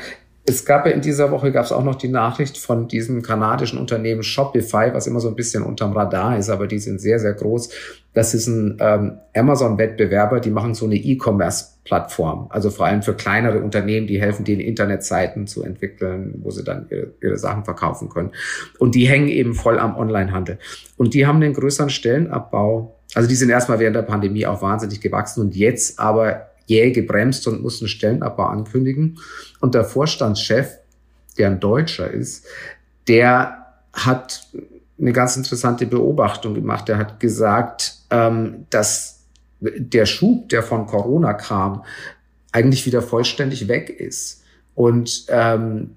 es 0.46 0.66
gab 0.66 0.86
ja 0.86 0.92
in 0.92 1.02
dieser 1.02 1.32
Woche 1.32 1.52
gab 1.52 1.66
es 1.66 1.72
auch 1.72 1.84
noch 1.84 1.96
die 1.96 2.10
Nachricht 2.10 2.58
von 2.58 2.88
diesem 2.88 3.22
kanadischen 3.22 3.80
Unternehmen 3.80 4.24
Shopify, 4.24 4.94
was 4.94 5.08
immer 5.08 5.20
so 5.20 5.30
ein 5.30 5.36
bisschen 5.36 5.64
unterm 5.64 5.94
Radar 5.94 6.38
ist, 6.38 6.50
aber 6.50 6.68
die 6.68 6.80
sind 6.80 7.00
sehr, 7.00 7.20
sehr 7.20 7.34
groß. 7.34 7.70
Das 8.14 8.34
ist 8.34 8.48
ein 8.48 8.78
ähm, 8.80 9.20
Amazon-Wettbewerber, 9.36 10.40
die 10.40 10.50
machen 10.50 10.74
so 10.74 10.86
eine 10.86 10.96
E-Commerce-Plattform. 11.90 12.48
Also 12.50 12.70
vor 12.70 12.86
allem 12.86 13.02
für 13.02 13.14
kleinere 13.14 13.60
Unternehmen, 13.60 14.08
die 14.08 14.22
helfen 14.22 14.46
denen 14.46 14.62
Internetseiten 14.62 15.48
zu 15.48 15.64
entwickeln, 15.64 16.36
wo 16.42 16.52
sie 16.52 16.64
dann 16.64 16.88
ihre, 16.90 17.14
ihre 17.22 17.38
Sachen 17.38 17.66
verkaufen 17.66 18.10
können. 18.10 18.32
Und 18.78 18.96
die 18.96 19.08
hängen 19.08 19.28
eben 19.28 19.56
voll 19.56 19.80
am 19.80 19.98
Onlinehandel. 19.98 20.60
Und 20.98 21.14
die 21.14 21.26
haben 21.26 21.42
den 21.42 21.54
größeren 21.54 21.90
Stellenabbau. 21.90 22.96
Also 23.16 23.28
die 23.28 23.36
sind 23.36 23.50
erstmal 23.50 23.80
während 23.80 23.96
der 23.96 24.04
Pandemie 24.04 24.46
auch 24.46 24.62
wahnsinnig 24.62 25.02
gewachsen 25.02 25.42
und 25.42 25.56
jetzt 25.56 26.00
aber 26.00 26.48
jäh 26.68 26.92
gebremst 26.92 27.48
und 27.48 27.62
mussten 27.62 27.88
Stellenabbau 27.88 28.46
ankündigen. 28.46 29.20
Und 29.60 29.74
der 29.74 29.84
Vorstandschef, 29.84 30.78
der 31.38 31.48
ein 31.48 31.60
Deutscher 31.60 32.10
ist, 32.10 32.46
der 33.08 33.66
hat 33.94 34.48
eine 35.00 35.14
ganz 35.14 35.36
interessante 35.36 35.88
Beobachtung 35.88 36.54
gemacht. 36.54 36.88
Der 36.88 36.98
hat 36.98 37.20
gesagt, 37.20 37.96
ähm, 38.12 38.66
dass 38.70 39.19
der 39.60 40.06
Schub, 40.06 40.50
der 40.50 40.64
von 40.64 40.86
Corona 40.86 41.34
kam, 41.34 41.84
eigentlich 42.52 42.86
wieder 42.86 43.02
vollständig 43.02 43.68
weg 43.68 43.90
ist. 43.90 44.44
Und 44.76 45.26
ähm, 45.30 45.92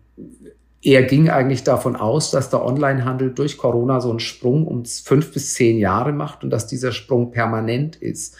er 0.83 1.05
ging 1.05 1.31
eigentlich 1.31 1.63
davon 1.63 1.95
aus, 1.95 2.31
dass 2.31 2.51
der 2.51 2.65
Onlinehandel 2.65 3.33
durch 3.33 3.57
Corona 3.57 4.01
so 4.01 4.11
einen 4.11 4.21
Sprung 4.21 4.67
um 4.67 4.85
fünf 4.85 5.33
bis 5.33 5.55
zehn 5.55 5.79
Jahre 5.79 6.13
macht 6.13 6.43
und 6.43 6.51
dass 6.51 6.67
dieser 6.67 6.93
Sprung 6.93 7.31
permanent 7.31 7.97
ist. 7.97 8.37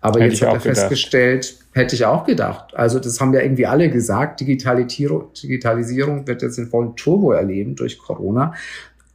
Aber 0.00 0.20
Hätte 0.20 0.32
jetzt 0.32 0.42
hat 0.42 0.54
er 0.54 0.60
festgestellt, 0.60 1.56
Hätte 1.76 1.94
ich 1.94 2.06
auch 2.06 2.24
gedacht. 2.24 2.74
Also 2.74 2.98
das 2.98 3.20
haben 3.20 3.34
ja 3.34 3.40
irgendwie 3.42 3.66
alle 3.66 3.90
gesagt. 3.90 4.40
Digitalisierung, 4.40 5.34
Digitalisierung 5.34 6.26
wird 6.26 6.40
jetzt 6.40 6.56
in 6.56 6.68
vollen 6.68 6.96
Turbo 6.96 7.32
erleben 7.32 7.76
durch 7.76 7.98
Corona. 7.98 8.54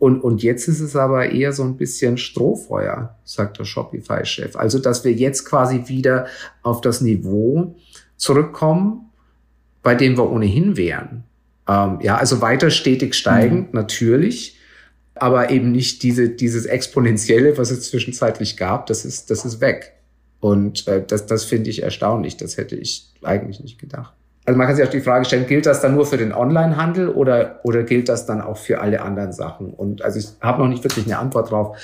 Und, 0.01 0.21
und 0.21 0.41
jetzt 0.41 0.67
ist 0.67 0.79
es 0.79 0.95
aber 0.95 1.29
eher 1.29 1.53
so 1.53 1.61
ein 1.61 1.77
bisschen 1.77 2.17
Strohfeuer, 2.17 3.19
sagt 3.23 3.59
der 3.59 3.65
Shopify-Chef. 3.65 4.55
Also, 4.55 4.79
dass 4.79 5.05
wir 5.05 5.13
jetzt 5.13 5.45
quasi 5.45 5.83
wieder 5.85 6.25
auf 6.63 6.81
das 6.81 7.01
Niveau 7.01 7.75
zurückkommen, 8.17 9.11
bei 9.83 9.93
dem 9.93 10.17
wir 10.17 10.31
ohnehin 10.31 10.75
wären. 10.75 11.25
Ähm, 11.67 11.99
ja, 12.01 12.17
also 12.17 12.41
weiter 12.41 12.71
stetig 12.71 13.13
steigend, 13.13 13.73
mhm. 13.73 13.79
natürlich, 13.79 14.57
aber 15.13 15.51
eben 15.51 15.71
nicht 15.71 16.01
diese, 16.01 16.29
dieses 16.29 16.65
Exponentielle, 16.65 17.59
was 17.59 17.69
es 17.69 17.87
zwischenzeitlich 17.87 18.57
gab, 18.57 18.87
das 18.87 19.05
ist, 19.05 19.29
das 19.29 19.45
ist 19.45 19.61
weg. 19.61 19.93
Und 20.39 20.87
äh, 20.87 21.05
das, 21.05 21.27
das 21.27 21.43
finde 21.43 21.69
ich 21.69 21.83
erstaunlich. 21.83 22.37
Das 22.37 22.57
hätte 22.57 22.75
ich 22.75 23.11
eigentlich 23.21 23.59
nicht 23.59 23.77
gedacht. 23.77 24.15
Also 24.45 24.58
man 24.58 24.67
kann 24.67 24.75
sich 24.75 24.86
auch 24.86 24.91
die 24.91 25.01
Frage 25.01 25.25
stellen, 25.25 25.45
gilt 25.45 25.65
das 25.65 25.82
dann 25.82 25.93
nur 25.93 26.06
für 26.06 26.17
den 26.17 26.34
Onlinehandel 26.34 27.10
oder, 27.10 27.60
oder 27.63 27.84
gilt 27.84 28.10
das 28.10 28.25
dann 28.25 28.41
auch 28.41 28.58
für 28.58 28.82
alle 28.82 29.01
anderen 29.01 29.34
Sachen? 29.34 29.71
Und 29.73 30.01
also 30.01 30.17
ich 30.17 30.30
habe 30.41 30.62
noch 30.62 30.67
nicht 30.67 30.84
wirklich 30.84 31.06
eine 31.06 31.19
Antwort 31.19 31.51
drauf. 31.51 31.77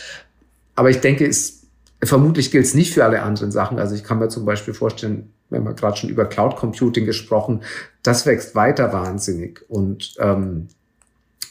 Aber 0.76 0.90
ich 0.90 1.00
denke, 1.00 1.26
es, 1.28 1.68
vermutlich 2.04 2.52
gilt 2.52 2.66
es 2.66 2.74
nicht 2.74 2.94
für 2.94 3.04
alle 3.04 3.22
anderen 3.22 3.52
Sachen. 3.52 3.78
Also 3.78 3.96
ich 3.96 4.04
kann 4.04 4.20
mir 4.20 4.30
zum 4.30 4.46
Beispiel 4.46 4.74
vorstellen, 4.74 5.32
wir 5.50 5.62
gerade 5.62 5.98
schon 5.98 6.10
über 6.10 6.26
Cloud 6.26 6.56
Computing 6.56 7.06
gesprochen, 7.06 7.62
das 8.04 8.26
wächst 8.26 8.56
weiter 8.56 8.92
wahnsinnig. 8.92 9.64
Und 9.70 10.16
ähm, 10.20 10.68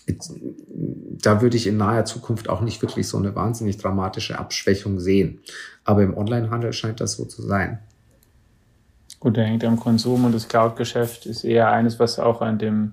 da 0.06 1.40
würde 1.40 1.56
ich 1.56 1.66
in 1.66 1.76
naher 1.76 2.04
Zukunft 2.04 2.48
auch 2.48 2.60
nicht 2.60 2.82
wirklich 2.82 3.08
so 3.08 3.18
eine 3.18 3.34
wahnsinnig 3.34 3.78
dramatische 3.78 4.38
Abschwächung 4.38 5.00
sehen. 5.00 5.40
Aber 5.84 6.02
im 6.02 6.16
Onlinehandel 6.16 6.72
scheint 6.72 7.00
das 7.00 7.12
so 7.12 7.24
zu 7.24 7.42
sein. 7.42 7.78
Gut, 9.26 9.36
der 9.36 9.44
hängt 9.46 9.64
am 9.64 9.80
Konsum 9.80 10.24
und 10.24 10.32
das 10.36 10.46
Cloud-Geschäft 10.46 11.26
ist 11.26 11.42
eher 11.42 11.72
eines, 11.72 11.98
was 11.98 12.20
auch 12.20 12.42
an 12.42 12.58
dem 12.58 12.92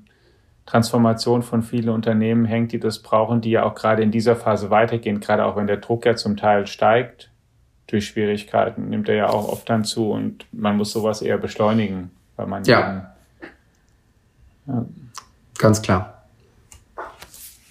Transformation 0.66 1.44
von 1.44 1.62
vielen 1.62 1.90
Unternehmen 1.90 2.46
hängt, 2.46 2.72
die 2.72 2.80
das 2.80 3.04
brauchen, 3.04 3.40
die 3.40 3.52
ja 3.52 3.66
auch 3.66 3.76
gerade 3.76 4.02
in 4.02 4.10
dieser 4.10 4.36
Phase 4.36 4.72
weitergehen, 4.72 5.20
gerade 5.20 5.46
auch 5.46 5.58
wenn 5.58 5.68
der 5.68 5.78
Druck 5.78 6.08
ja 6.08 6.16
zum 6.16 6.36
Teil 6.36 6.66
steigt 6.66 7.30
durch 7.86 8.08
Schwierigkeiten, 8.08 8.90
nimmt 8.90 9.10
er 9.10 9.16
ja 9.16 9.30
auch 9.30 9.48
oft 9.48 9.70
dann 9.70 9.84
zu 9.84 10.10
und 10.10 10.48
man 10.52 10.76
muss 10.76 10.92
sowas 10.92 11.22
eher 11.22 11.38
beschleunigen, 11.38 12.10
weil 12.36 12.48
man 12.48 12.64
ja, 12.64 12.80
eben, 12.80 13.52
ja. 14.66 14.86
ganz 15.60 15.84
klar. 15.84 16.24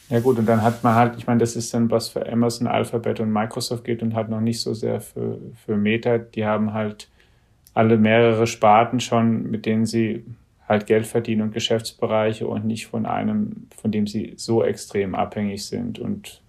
Ja 0.08 0.20
gut, 0.20 0.38
und 0.38 0.46
dann 0.46 0.62
hat 0.62 0.84
man 0.84 0.94
halt, 0.94 1.16
ich 1.18 1.26
meine, 1.26 1.40
das 1.40 1.56
ist 1.56 1.74
dann 1.74 1.90
was 1.90 2.10
für 2.10 2.30
Amazon, 2.30 2.68
Alphabet 2.68 3.18
und 3.18 3.32
Microsoft 3.32 3.82
geht 3.82 4.04
und 4.04 4.14
halt 4.14 4.28
noch 4.28 4.40
nicht 4.40 4.60
so 4.60 4.72
sehr 4.72 5.00
für, 5.00 5.38
für 5.66 5.76
Meta. 5.76 6.18
Die 6.18 6.46
haben 6.46 6.72
halt 6.72 7.08
alle 7.74 7.96
mehrere 7.96 8.46
Sparten 8.46 9.00
schon, 9.00 9.50
mit 9.50 9.66
denen 9.66 9.86
sie 9.86 10.24
halt 10.68 10.86
Geld 10.86 11.06
verdienen 11.06 11.42
und 11.42 11.52
Geschäftsbereiche 11.52 12.46
und 12.46 12.64
nicht 12.64 12.86
von 12.86 13.06
einem, 13.06 13.68
von 13.76 13.90
dem 13.90 14.06
sie 14.06 14.34
so 14.36 14.62
extrem 14.62 15.14
abhängig 15.14 15.66
sind. 15.66 15.98
Und 15.98 16.40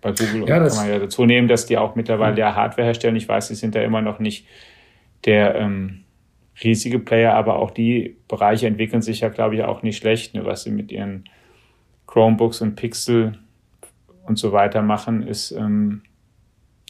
bei 0.00 0.12
Google 0.12 0.48
ja, 0.48 0.58
kann 0.58 0.76
man 0.76 0.88
ja 0.88 0.98
dazu 0.98 1.24
nehmen, 1.24 1.48
dass 1.48 1.66
die 1.66 1.78
auch 1.78 1.94
mittlerweile 1.94 2.38
ja 2.38 2.54
Hardware 2.54 2.86
herstellen. 2.86 3.16
Ich 3.16 3.28
weiß, 3.28 3.48
sie 3.48 3.54
sind 3.54 3.74
da 3.74 3.82
immer 3.82 4.02
noch 4.02 4.18
nicht 4.18 4.46
der 5.24 5.54
ähm, 5.56 6.04
riesige 6.62 6.98
Player, 6.98 7.34
aber 7.34 7.56
auch 7.56 7.70
die 7.70 8.16
Bereiche 8.28 8.66
entwickeln 8.66 9.02
sich 9.02 9.20
ja, 9.20 9.28
glaube 9.28 9.56
ich, 9.56 9.62
auch 9.62 9.82
nicht 9.82 9.98
schlecht, 9.98 10.34
ne, 10.34 10.44
was 10.44 10.62
sie 10.62 10.70
mit 10.70 10.90
ihren 10.92 11.24
Chromebooks 12.06 12.60
und 12.60 12.76
Pixel 12.76 13.38
und 14.26 14.38
so 14.38 14.52
weiter 14.52 14.82
machen, 14.82 15.26
ist 15.26 15.52
ähm, 15.52 16.02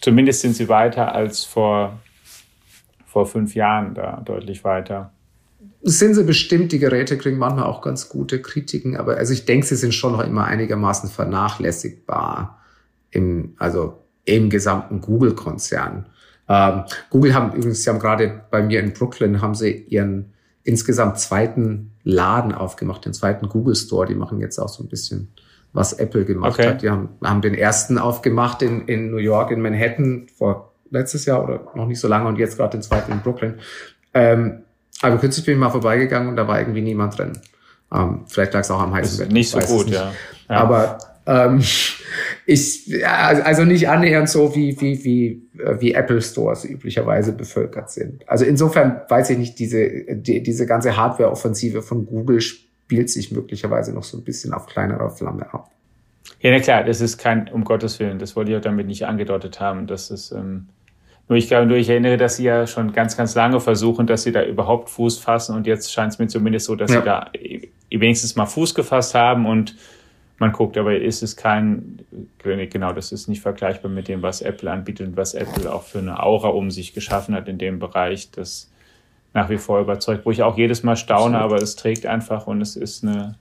zumindest 0.00 0.42
sind 0.42 0.54
sie 0.54 0.68
weiter 0.68 1.14
als 1.14 1.44
vor, 1.44 1.98
vor 3.16 3.24
fünf 3.24 3.54
Jahren 3.54 3.94
da 3.94 4.20
deutlich 4.22 4.62
weiter. 4.62 5.10
Sind 5.80 6.12
sie 6.12 6.24
bestimmt, 6.24 6.70
die 6.70 6.78
Geräte 6.78 7.16
kriegen 7.16 7.38
manchmal 7.38 7.64
auch 7.64 7.80
ganz 7.80 8.10
gute 8.10 8.42
Kritiken, 8.42 8.94
aber 8.94 9.16
also 9.16 9.32
ich 9.32 9.46
denke, 9.46 9.66
sie 9.66 9.76
sind 9.76 9.94
schon 9.94 10.12
noch 10.12 10.22
immer 10.22 10.44
einigermaßen 10.44 11.08
vernachlässigbar 11.08 12.60
im, 13.10 13.54
also 13.56 14.02
im 14.26 14.50
gesamten 14.50 15.00
Google-Konzern. 15.00 16.04
Ähm, 16.46 16.82
Google 17.08 17.32
haben 17.32 17.54
übrigens, 17.54 17.84
sie 17.84 17.88
haben 17.88 18.00
gerade 18.00 18.42
bei 18.50 18.62
mir 18.62 18.80
in 18.80 18.92
Brooklyn, 18.92 19.40
haben 19.40 19.54
sie 19.54 19.86
ihren 19.88 20.34
insgesamt 20.62 21.18
zweiten 21.18 21.92
Laden 22.04 22.52
aufgemacht, 22.52 23.06
den 23.06 23.14
zweiten 23.14 23.48
Google 23.48 23.76
Store. 23.76 24.06
Die 24.06 24.14
machen 24.14 24.40
jetzt 24.40 24.58
auch 24.58 24.68
so 24.68 24.84
ein 24.84 24.88
bisschen, 24.90 25.28
was 25.72 25.94
Apple 25.94 26.26
gemacht 26.26 26.58
okay. 26.58 26.68
hat. 26.68 26.82
Die 26.82 26.90
haben, 26.90 27.08
haben 27.24 27.40
den 27.40 27.54
ersten 27.54 27.96
aufgemacht 27.96 28.60
in, 28.60 28.82
in 28.88 29.10
New 29.10 29.16
York, 29.16 29.52
in 29.52 29.62
Manhattan, 29.62 30.26
vor 30.36 30.65
letztes 30.90 31.24
Jahr 31.26 31.42
oder 31.42 31.68
noch 31.74 31.86
nicht 31.86 32.00
so 32.00 32.08
lange 32.08 32.28
und 32.28 32.38
jetzt 32.38 32.56
gerade 32.56 32.76
den 32.76 32.82
zweiten 32.82 33.12
in 33.12 33.20
Brooklyn. 33.20 33.54
Ähm, 34.14 34.62
aber 35.02 35.18
kürzlich 35.18 35.44
bin 35.44 35.54
ich 35.54 35.60
mal 35.60 35.70
vorbeigegangen 35.70 36.28
und 36.28 36.36
da 36.36 36.48
war 36.48 36.58
irgendwie 36.58 36.82
niemand 36.82 37.18
drin. 37.18 37.32
Ähm, 37.92 38.24
vielleicht 38.26 38.54
lag 38.54 38.60
es 38.60 38.70
auch 38.70 38.80
am 38.80 38.94
heißen 38.94 39.20
Wetter. 39.20 39.32
Nicht 39.32 39.50
so 39.50 39.58
gut, 39.58 39.86
nicht. 39.86 39.96
Ja. 39.96 40.12
ja. 40.48 40.56
Aber 40.56 40.98
ähm, 41.26 41.60
ich, 42.46 43.04
also 43.04 43.64
nicht 43.64 43.88
annähernd 43.88 44.28
so, 44.28 44.54
wie, 44.54 44.80
wie, 44.80 45.04
wie, 45.04 45.42
wie 45.80 45.92
Apple 45.92 46.22
Stores 46.22 46.64
üblicherweise 46.64 47.32
bevölkert 47.32 47.90
sind. 47.90 48.28
Also 48.28 48.44
insofern 48.44 49.02
weiß 49.08 49.30
ich 49.30 49.38
nicht, 49.38 49.58
diese, 49.58 49.88
die, 50.14 50.42
diese 50.42 50.66
ganze 50.66 50.96
Hardware-Offensive 50.96 51.82
von 51.82 52.06
Google 52.06 52.40
spielt 52.40 53.10
sich 53.10 53.32
möglicherweise 53.32 53.92
noch 53.92 54.04
so 54.04 54.16
ein 54.16 54.24
bisschen 54.24 54.52
auf 54.52 54.66
kleinerer 54.66 55.10
Flamme 55.10 55.52
ab. 55.52 55.70
Ja, 56.40 56.50
na 56.50 56.60
klar, 56.60 56.84
das 56.84 57.00
ist 57.00 57.18
kein, 57.18 57.48
um 57.48 57.64
Gottes 57.64 57.98
Willen, 57.98 58.18
das 58.18 58.36
wollte 58.36 58.50
ich 58.50 58.56
auch 58.56 58.62
damit 58.62 58.86
nicht 58.86 59.04
angedeutet 59.06 59.60
haben. 59.60 59.86
Das 59.86 60.10
ist, 60.10 60.32
ähm, 60.32 60.68
nur 61.28 61.38
ich 61.38 61.48
glaube, 61.48 61.66
nur 61.66 61.76
ich 61.76 61.88
erinnere, 61.88 62.16
dass 62.16 62.36
sie 62.36 62.44
ja 62.44 62.66
schon 62.66 62.92
ganz, 62.92 63.16
ganz 63.16 63.34
lange 63.34 63.58
versuchen, 63.60 64.06
dass 64.06 64.22
sie 64.22 64.32
da 64.32 64.44
überhaupt 64.44 64.90
Fuß 64.90 65.18
fassen. 65.18 65.56
Und 65.56 65.66
jetzt 65.66 65.92
scheint 65.92 66.12
es 66.12 66.18
mir 66.18 66.28
zumindest 66.28 66.66
so, 66.66 66.76
dass 66.76 66.92
ja. 66.92 67.00
sie 67.00 67.04
da 67.04 67.30
wenigstens 67.90 68.36
mal 68.36 68.46
Fuß 68.46 68.74
gefasst 68.74 69.14
haben. 69.14 69.46
Und 69.46 69.74
man 70.38 70.52
guckt, 70.52 70.76
aber 70.76 70.96
ist 70.96 71.22
es 71.22 71.36
kein, 71.36 71.98
genau, 72.42 72.92
das 72.92 73.10
ist 73.10 73.26
nicht 73.26 73.40
vergleichbar 73.40 73.90
mit 73.90 74.06
dem, 74.06 74.22
was 74.22 74.42
Apple 74.42 74.70
anbietet 74.70 75.08
und 75.08 75.16
was 75.16 75.34
Apple 75.34 75.72
auch 75.72 75.82
für 75.82 75.98
eine 75.98 76.22
Aura 76.22 76.48
um 76.48 76.70
sich 76.70 76.92
geschaffen 76.92 77.34
hat 77.34 77.48
in 77.48 77.58
dem 77.58 77.78
Bereich, 77.78 78.30
das 78.30 78.70
nach 79.32 79.50
wie 79.50 79.58
vor 79.58 79.80
überzeugt, 79.80 80.24
wo 80.24 80.30
ich 80.30 80.42
auch 80.42 80.56
jedes 80.56 80.82
Mal 80.82 80.96
staune, 80.96 81.38
aber 81.38 81.56
es 81.56 81.76
trägt 81.76 82.06
einfach 82.06 82.46
und 82.46 82.60
es 82.60 82.76
ist 82.76 83.04
eine 83.04 83.36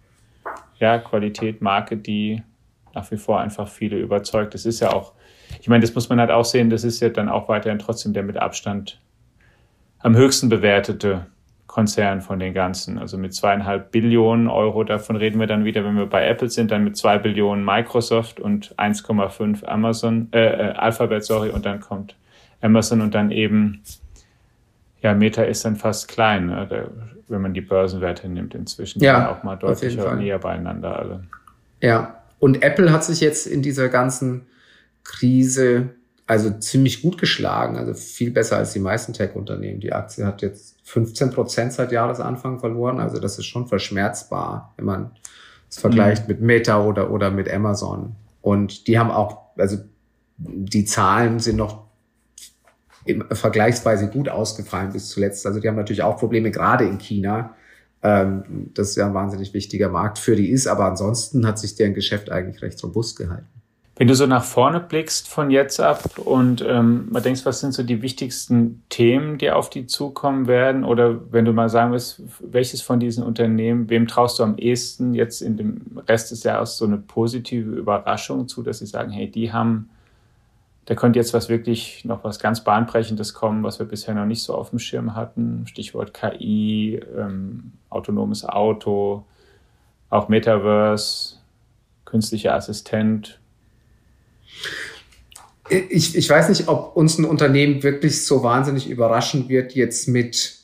ja, 0.79 0.97
Qualität, 0.97 1.61
Marke, 1.61 1.97
die 1.97 2.43
nach 2.93 3.09
wie 3.11 3.17
vor 3.17 3.39
einfach 3.39 3.67
viele 3.67 3.97
überzeugt. 3.97 4.53
Das 4.53 4.65
ist 4.65 4.79
ja 4.79 4.91
auch, 4.91 5.13
ich 5.61 5.67
meine, 5.67 5.81
das 5.81 5.93
muss 5.95 6.09
man 6.09 6.19
halt 6.19 6.31
auch 6.31 6.45
sehen, 6.45 6.69
das 6.69 6.83
ist 6.83 6.99
ja 6.99 7.09
dann 7.09 7.29
auch 7.29 7.49
weiterhin 7.49 7.79
trotzdem 7.79 8.13
der 8.13 8.23
mit 8.23 8.37
Abstand 8.37 8.99
am 9.99 10.15
höchsten 10.15 10.49
bewertete 10.49 11.25
Konzern 11.75 12.21
von 12.21 12.39
den 12.39 12.53
ganzen. 12.53 12.97
Also 12.97 13.17
mit 13.17 13.33
zweieinhalb 13.33 13.91
Billionen 13.91 14.47
Euro, 14.47 14.85
davon 14.85 15.17
reden 15.17 15.39
wir 15.41 15.47
dann 15.47 15.65
wieder, 15.65 15.83
wenn 15.83 15.97
wir 15.97 16.05
bei 16.05 16.25
Apple 16.25 16.49
sind, 16.49 16.71
dann 16.71 16.85
mit 16.85 16.95
zwei 16.95 17.17
Billionen 17.17 17.65
Microsoft 17.65 18.39
und 18.39 18.73
1,5 18.77 19.65
Amazon, 19.65 20.29
äh, 20.31 20.39
äh, 20.39 20.71
Alphabet, 20.73 21.25
sorry, 21.25 21.49
und 21.49 21.65
dann 21.65 21.81
kommt 21.81 22.15
Amazon 22.61 23.01
und 23.01 23.13
dann 23.13 23.29
eben, 23.29 23.81
ja, 25.01 25.13
Meta 25.13 25.43
ist 25.43 25.65
dann 25.65 25.75
fast 25.75 26.07
klein, 26.07 26.45
ne, 26.45 26.65
da, 26.69 26.85
wenn 27.27 27.41
man 27.41 27.53
die 27.53 27.61
Börsenwerte 27.61 28.29
nimmt 28.29 28.55
inzwischen. 28.55 29.01
Ja, 29.01 29.31
auch 29.31 29.43
mal 29.43 29.57
deutlich 29.57 29.97
näher 29.97 30.39
beieinander 30.39 30.97
alle. 30.97 31.23
Ja, 31.81 32.21
und 32.39 32.63
Apple 32.63 32.91
hat 32.91 33.03
sich 33.03 33.19
jetzt 33.19 33.47
in 33.47 33.61
dieser 33.61 33.89
ganzen 33.89 34.45
Krise 35.05 35.91
also 36.27 36.49
ziemlich 36.49 37.01
gut 37.01 37.19
geschlagen, 37.19 37.77
also 37.77 37.93
viel 37.93 38.31
besser 38.31 38.57
als 38.57 38.73
die 38.73 38.79
meisten 38.79 39.13
Tech-Unternehmen. 39.13 39.79
Die 39.79 39.93
Aktie 39.93 40.25
hat 40.25 40.41
jetzt 40.41 40.75
15 40.83 41.29
Prozent 41.29 41.73
seit 41.73 41.91
Jahresanfang 41.91 42.59
verloren, 42.59 42.99
also 42.99 43.19
das 43.19 43.37
ist 43.37 43.45
schon 43.45 43.67
verschmerzbar, 43.67 44.73
wenn 44.77 44.85
man 44.85 45.11
es 45.69 45.77
vergleicht 45.77 46.23
mhm. 46.23 46.33
mit 46.33 46.41
Meta 46.41 46.83
oder, 46.83 47.11
oder 47.11 47.29
mit 47.29 47.51
Amazon. 47.51 48.15
Und 48.41 48.87
die 48.87 48.97
haben 48.97 49.11
auch, 49.11 49.55
also 49.57 49.77
die 50.37 50.85
Zahlen 50.85 51.39
sind 51.39 51.57
noch 51.57 51.85
vergleichsweise 53.31 54.07
gut 54.09 54.29
ausgefallen 54.29 54.91
bis 54.91 55.09
zuletzt. 55.09 55.45
Also 55.45 55.59
die 55.59 55.67
haben 55.67 55.75
natürlich 55.75 56.01
auch 56.01 56.17
Probleme, 56.17 56.49
gerade 56.49 56.85
in 56.85 56.97
China. 56.97 57.55
Ähm, 58.01 58.71
das 58.73 58.89
ist 58.89 58.95
ja 58.95 59.05
ein 59.05 59.13
wahnsinnig 59.13 59.53
wichtiger 59.53 59.89
Markt 59.89 60.17
für 60.17 60.35
die 60.35 60.49
ist, 60.49 60.65
aber 60.65 60.85
ansonsten 60.85 61.45
hat 61.45 61.59
sich 61.59 61.75
deren 61.75 61.93
Geschäft 61.93 62.31
eigentlich 62.31 62.63
recht 62.63 62.83
robust 62.83 63.17
gehalten. 63.17 63.54
Wenn 63.97 64.09
du 64.09 64.15
so 64.15 64.25
nach 64.25 64.43
vorne 64.43 64.81
blickst 64.81 65.29
von 65.29 65.49
jetzt 65.49 65.79
ab 65.79 66.17
und 66.17 66.61
ähm, 66.67 67.07
mal 67.11 67.21
denkst, 67.21 67.45
was 67.45 67.61
sind 67.61 67.73
so 67.73 67.81
die 67.81 68.01
wichtigsten 68.01 68.83
Themen, 68.89 69.37
die 69.37 69.49
auf 69.51 69.69
die 69.69 69.87
zukommen 69.87 70.47
werden? 70.47 70.83
Oder 70.83 71.31
wenn 71.31 71.45
du 71.45 71.53
mal 71.53 71.69
sagen 71.69 71.93
willst, 71.93 72.21
welches 72.41 72.81
von 72.81 72.99
diesen 72.99 73.23
Unternehmen, 73.23 73.89
wem 73.89 74.05
traust 74.05 74.37
du 74.37 74.43
am 74.43 74.57
ehesten 74.57 75.13
jetzt 75.13 75.41
in 75.41 75.55
dem 75.55 75.81
Rest 76.09 76.31
des 76.31 76.43
Jahres 76.43 76.75
so 76.75 76.83
eine 76.83 76.97
positive 76.97 77.71
Überraschung 77.71 78.49
zu, 78.49 78.63
dass 78.63 78.79
sie 78.79 78.85
sagen, 78.85 79.11
hey, 79.11 79.31
die 79.31 79.53
haben, 79.53 79.89
da 80.87 80.95
könnte 80.95 81.17
jetzt 81.17 81.33
was 81.33 81.47
wirklich 81.47 82.03
noch 82.03 82.25
was 82.25 82.39
ganz 82.39 82.65
Bahnbrechendes 82.65 83.33
kommen, 83.33 83.63
was 83.63 83.79
wir 83.79 83.85
bisher 83.85 84.13
noch 84.13 84.25
nicht 84.25 84.43
so 84.43 84.55
auf 84.55 84.71
dem 84.71 84.79
Schirm 84.79 85.15
hatten. 85.15 85.67
Stichwort 85.67 86.13
KI, 86.13 86.99
ähm, 87.17 87.71
autonomes 87.89 88.43
Auto, 88.43 89.23
auch 90.09 90.27
Metaverse, 90.27 91.37
künstlicher 92.03 92.55
Assistent 92.55 93.39
ich, 95.69 96.15
ich 96.15 96.29
weiß 96.29 96.49
nicht, 96.49 96.67
ob 96.67 96.95
uns 96.95 97.17
ein 97.17 97.25
Unternehmen 97.25 97.81
wirklich 97.83 98.25
so 98.25 98.43
wahnsinnig 98.43 98.89
überraschen 98.89 99.49
wird 99.49 99.73
jetzt 99.73 100.07
mit, 100.07 100.57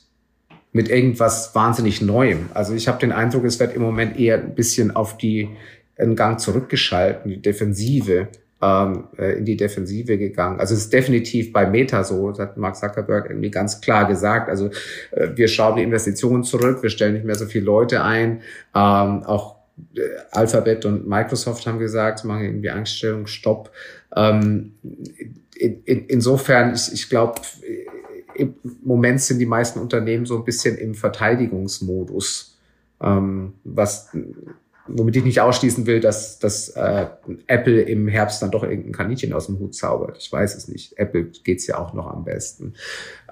mit 0.72 0.88
irgendwas 0.88 1.54
wahnsinnig 1.54 2.02
Neuem. 2.02 2.50
Also 2.54 2.74
ich 2.74 2.88
habe 2.88 2.98
den 2.98 3.12
Eindruck, 3.12 3.44
es 3.44 3.58
wird 3.58 3.74
im 3.74 3.82
Moment 3.82 4.18
eher 4.18 4.38
ein 4.38 4.54
bisschen 4.54 4.94
auf 4.94 5.16
die 5.18 5.50
einen 5.98 6.16
Gang 6.16 6.40
zurückgeschalten, 6.40 7.30
die 7.30 7.42
Defensive, 7.42 8.28
ähm, 8.62 9.08
äh, 9.18 9.38
in 9.38 9.44
die 9.44 9.56
Defensive 9.56 10.16
gegangen. 10.16 10.60
Also 10.60 10.74
es 10.74 10.82
ist 10.82 10.92
definitiv 10.92 11.52
bei 11.52 11.66
Meta 11.66 12.04
so, 12.04 12.30
das 12.30 12.38
hat 12.38 12.56
Mark 12.56 12.76
Zuckerberg 12.76 13.28
irgendwie 13.28 13.50
ganz 13.50 13.80
klar 13.80 14.06
gesagt. 14.06 14.48
Also 14.48 14.70
äh, 15.10 15.28
wir 15.34 15.48
schrauben 15.48 15.78
die 15.78 15.82
Investitionen 15.82 16.44
zurück, 16.44 16.82
wir 16.82 16.90
stellen 16.90 17.14
nicht 17.14 17.24
mehr 17.24 17.34
so 17.34 17.46
viele 17.46 17.64
Leute 17.64 18.04
ein. 18.04 18.42
Ähm, 18.74 19.24
auch 19.24 19.56
äh, 19.94 20.00
Alphabet 20.30 20.84
und 20.84 21.08
Microsoft 21.08 21.66
haben 21.66 21.78
gesagt, 21.78 22.24
machen 22.24 22.44
irgendwie 22.44 22.70
Angststellung, 22.70 23.26
Stopp. 23.26 23.70
Ähm, 24.14 24.74
in, 25.54 25.82
in, 25.84 26.06
insofern, 26.06 26.74
ich, 26.74 26.92
ich 26.92 27.08
glaube, 27.08 27.40
im 28.34 28.54
Moment 28.82 29.20
sind 29.20 29.38
die 29.38 29.46
meisten 29.46 29.78
Unternehmen 29.78 30.26
so 30.26 30.36
ein 30.36 30.44
bisschen 30.44 30.76
im 30.76 30.94
Verteidigungsmodus, 30.94 32.58
ähm, 33.00 33.54
was 33.64 34.10
womit 34.86 35.16
ich 35.16 35.24
nicht 35.24 35.40
ausschließen 35.40 35.86
will, 35.86 36.00
dass, 36.00 36.38
dass 36.38 36.70
äh, 36.70 37.06
Apple 37.46 37.82
im 37.82 38.08
Herbst 38.08 38.42
dann 38.42 38.50
doch 38.50 38.64
irgendein 38.64 38.92
Kaninchen 38.92 39.32
aus 39.32 39.46
dem 39.46 39.58
Hut 39.58 39.74
zaubert. 39.74 40.18
Ich 40.18 40.30
weiß 40.32 40.56
es 40.56 40.68
nicht. 40.68 40.98
Apple 40.98 41.24
geht's 41.44 41.66
ja 41.66 41.78
auch 41.78 41.92
noch 41.92 42.08
am 42.08 42.24
besten. 42.24 42.74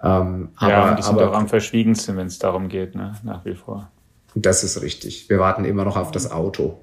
Ähm, 0.02 0.50
ja, 0.60 0.68
aber, 0.68 0.96
die 0.96 1.02
sind 1.02 1.18
aber, 1.18 1.30
auch 1.30 1.34
am 1.34 1.48
verschwiegensten, 1.48 2.16
wenn 2.16 2.28
es 2.28 2.38
darum 2.38 2.68
geht, 2.68 2.94
ne? 2.94 3.14
nach 3.24 3.44
wie 3.44 3.54
vor. 3.54 3.90
Das 4.34 4.62
ist 4.62 4.80
richtig. 4.80 5.28
Wir 5.28 5.40
warten 5.40 5.64
immer 5.64 5.84
noch 5.84 5.96
auf 5.96 6.12
das 6.12 6.30
Auto 6.30 6.78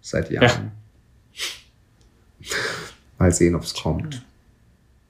seit 0.00 0.30
Jahren. 0.30 0.72
Ja. 2.40 2.50
Mal 3.18 3.32
sehen, 3.32 3.54
ob 3.54 3.62
es 3.62 3.74
kommt. 3.74 4.22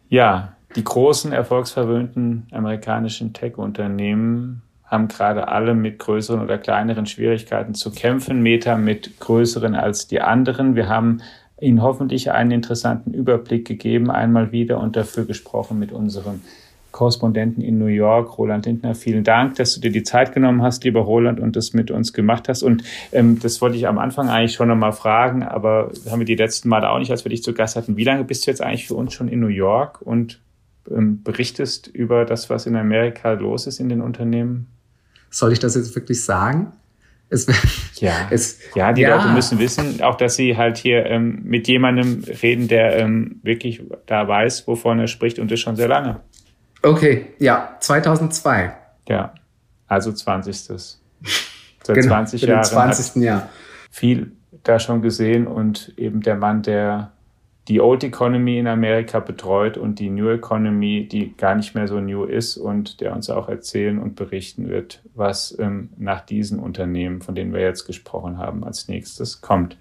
Ja, 0.09 0.57
die 0.77 0.85
großen, 0.85 1.33
erfolgsverwöhnten 1.33 2.47
amerikanischen 2.53 3.33
Tech-Unternehmen 3.33 4.63
haben 4.85 5.09
gerade 5.09 5.49
alle 5.49 5.75
mit 5.75 5.99
größeren 5.99 6.41
oder 6.41 6.59
kleineren 6.59 7.07
Schwierigkeiten 7.07 7.75
zu 7.75 7.91
kämpfen. 7.91 8.43
Meta 8.43 8.77
mit 8.77 9.19
größeren 9.19 9.75
als 9.75 10.07
die 10.07 10.21
anderen. 10.21 10.77
Wir 10.77 10.89
haben 10.89 11.23
Ihnen 11.61 11.83
hoffentlich 11.83 12.31
einen 12.31 12.51
interessanten 12.51 13.15
Überblick 13.15 13.67
gegeben, 13.67 14.11
einmal 14.11 14.53
wieder 14.53 14.79
und 14.79 14.95
dafür 14.95 15.25
gesprochen 15.25 15.79
mit 15.79 15.91
unserem 15.91 16.43
Korrespondenten 16.97 17.63
in 17.63 17.79
New 17.79 17.87
York, 17.87 18.39
Roland 18.39 18.65
Lindner. 18.65 18.95
Vielen 18.95 19.23
Dank, 19.23 19.57
dass 19.57 19.75
du 19.75 19.81
dir 19.83 19.93
die 19.93 20.03
Zeit 20.03 20.33
genommen 20.33 20.63
hast, 20.63 20.83
lieber 20.83 21.01
Roland, 21.01 21.39
und 21.39 21.55
das 21.55 21.75
mit 21.75 21.91
uns 21.91 22.15
gemacht 22.15 22.49
hast. 22.49 22.63
Und 22.63 22.85
ähm, 23.13 23.39
das 23.39 23.61
wollte 23.61 23.77
ich 23.77 23.87
am 23.87 23.99
Anfang 23.99 24.31
eigentlich 24.31 24.55
schon 24.55 24.69
nochmal 24.69 24.93
fragen, 24.93 25.43
aber 25.43 25.91
haben 26.11 26.21
wir 26.21 26.25
die 26.25 26.37
letzten 26.37 26.71
Male 26.71 26.89
auch 26.89 26.99
nicht, 26.99 27.11
als 27.11 27.23
wir 27.23 27.31
dich 27.31 27.43
zu 27.43 27.53
Gast 27.53 27.77
hatten. 27.77 27.99
Wie 27.99 28.05
lange 28.05 28.25
bist 28.25 28.47
du 28.47 28.51
jetzt 28.51 28.63
eigentlich 28.63 28.87
für 28.87 28.95
uns 28.95 29.13
schon 29.13 29.29
in 29.29 29.41
New 29.41 29.49
York 29.49 30.01
und 30.01 30.41
ähm, 30.91 31.23
berichtest 31.23 31.87
über 31.87 32.25
das, 32.25 32.49
was 32.49 32.65
in 32.65 32.75
Amerika 32.77 33.33
los 33.33 33.67
ist 33.67 33.79
in 33.79 33.91
den 33.91 34.01
Unternehmen? 34.01 34.69
Soll 35.29 35.53
ich 35.53 35.59
das 35.59 35.75
jetzt 35.75 35.95
wirklich 35.95 36.25
sagen? 36.25 36.73
Es, 37.29 37.47
ja, 38.01 38.27
es, 38.31 38.59
ja, 38.75 38.95
die 38.95 39.03
ja. 39.03 39.17
Leute 39.17 39.29
müssen 39.35 39.59
wissen, 39.59 40.01
auch 40.01 40.15
dass 40.15 40.37
sie 40.37 40.57
halt 40.57 40.79
hier 40.79 41.05
ähm, 41.05 41.43
mit 41.45 41.69
jemandem 41.69 42.25
reden, 42.43 42.69
der 42.69 42.97
ähm, 42.97 43.41
wirklich 43.43 43.83
da 44.07 44.27
weiß, 44.27 44.67
wovon 44.67 44.99
er 44.99 45.09
spricht 45.09 45.39
und 45.39 45.51
das 45.51 45.61
schon 45.61 45.77
sehr 45.77 45.89
lange. 45.89 46.21
Okay, 46.87 47.27
ja, 47.41 47.77
2002. 47.81 48.73
Ja, 49.09 49.35
also 49.89 50.13
20. 50.13 50.57
Seit 50.57 50.99
genau, 51.85 52.07
20 52.07 52.43
Jahren. 52.43 52.65
20. 52.65 53.23
Jahr. 53.23 53.49
Viel 53.91 54.33
da 54.63 54.79
schon 54.79 55.03
gesehen 55.03 55.49
und 55.49 55.93
eben 55.97 56.21
der 56.21 56.37
Mann, 56.37 56.63
der 56.63 57.11
die 57.67 57.81
Old 57.81 58.05
Economy 58.05 58.59
in 58.59 58.69
Amerika 58.69 59.19
betreut 59.19 59.77
und 59.77 59.99
die 59.99 60.11
New 60.11 60.29
Economy, 60.29 61.09
die 61.09 61.37
gar 61.37 61.57
nicht 61.57 61.75
mehr 61.75 61.89
so 61.89 62.01
new 62.01 62.23
ist 62.23 62.57
und 62.57 63.01
der 63.01 63.13
uns 63.13 63.29
auch 63.31 63.49
erzählen 63.49 63.99
und 63.99 64.15
berichten 64.15 64.69
wird, 64.69 65.03
was 65.15 65.57
ähm, 65.59 65.91
nach 65.97 66.21
diesen 66.21 66.61
Unternehmen, 66.61 67.21
von 67.21 67.35
denen 67.35 67.53
wir 67.53 67.63
jetzt 67.63 67.85
gesprochen 67.85 68.39
haben, 68.39 68.63
als 68.63 68.87
nächstes 68.87 69.41
kommt. 69.41 69.77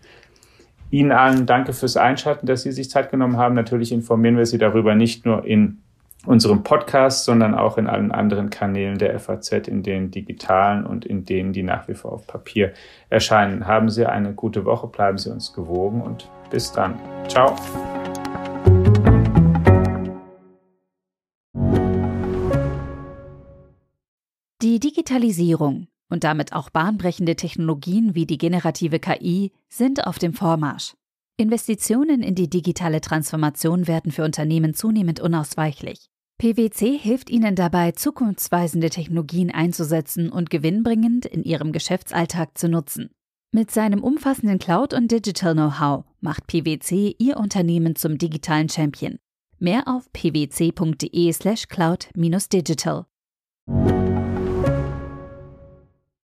Ihnen 0.90 1.12
allen 1.12 1.46
danke 1.46 1.74
fürs 1.74 1.98
Einschalten, 1.98 2.48
dass 2.48 2.64
Sie 2.64 2.72
sich 2.72 2.90
Zeit 2.90 3.12
genommen 3.12 3.38
haben. 3.38 3.54
Natürlich 3.54 3.92
informieren 3.92 4.38
wir 4.38 4.48
Sie 4.48 4.58
darüber 4.58 4.96
nicht 4.96 5.26
nur 5.26 5.46
in 5.46 5.84
unserem 6.26 6.64
Podcast, 6.64 7.26
sondern 7.26 7.54
auch 7.54 7.78
in 7.78 7.88
allen 7.88 8.12
anderen 8.12 8.50
Kanälen 8.50 8.98
der 8.98 9.20
FAZ, 9.20 9.52
in 9.68 9.84
den 9.84 10.12
digitalen 10.12 10.86
und 10.86 11.06
in 11.06 11.26
denen, 11.26 11.54
die 11.54 11.64
nach 11.64 11.88
wie 11.88 11.94
vor 11.94 12.14
auf 12.14 12.28
Papier 12.28 12.74
erscheinen. 13.10 13.68
Haben 13.68 13.90
Sie 13.90 14.06
eine 14.06 14.34
gute 14.34 14.66
Woche, 14.66 14.88
bleiben 14.88 15.18
Sie 15.18 15.32
uns 15.32 15.54
gewogen 15.54 16.02
und 16.02 16.30
bis 16.50 16.72
dann. 16.72 17.00
Ciao. 17.28 17.56
Die 24.62 24.80
Digitalisierung 24.80 25.88
und 26.10 26.24
damit 26.24 26.54
auch 26.54 26.70
bahnbrechende 26.70 27.36
Technologien 27.36 28.16
wie 28.16 28.26
die 28.26 28.38
generative 28.38 29.00
KI 29.00 29.52
sind 29.70 30.06
auf 30.08 30.18
dem 30.18 30.34
Vormarsch. 30.34 30.94
Investitionen 31.38 32.24
in 32.24 32.34
die 32.34 32.50
digitale 32.50 33.02
Transformation 33.02 33.88
werden 33.88 34.12
für 34.12 34.24
Unternehmen 34.24 34.74
zunehmend 34.74 35.20
unausweichlich. 35.20 36.10
PwC 36.38 36.98
hilft 36.98 37.30
Ihnen 37.30 37.56
dabei, 37.56 37.94
zukunftsweisende 37.94 38.90
Technologien 38.90 39.52
einzusetzen 39.52 40.30
und 40.30 40.50
gewinnbringend 40.50 41.26
in 41.26 41.44
Ihrem 41.44 41.72
Geschäftsalltag 41.72 42.58
zu 42.58 42.68
nutzen. 42.68 43.10
Mit 43.54 43.72
seinem 43.72 44.04
umfassenden 44.04 44.60
Cloud- 44.60 44.94
und 44.94 45.12
Digital-Know-how 45.12 46.04
macht 46.20 46.48
PwC 46.48 47.16
Ihr 47.20 47.38
Unternehmen 47.38 47.96
zum 47.96 48.18
digitalen 48.18 48.68
Champion. 48.68 49.18
Mehr 49.60 49.88
auf 49.88 50.12
pwc.de/cloud-digital. 50.12 53.06
slash 53.68 54.05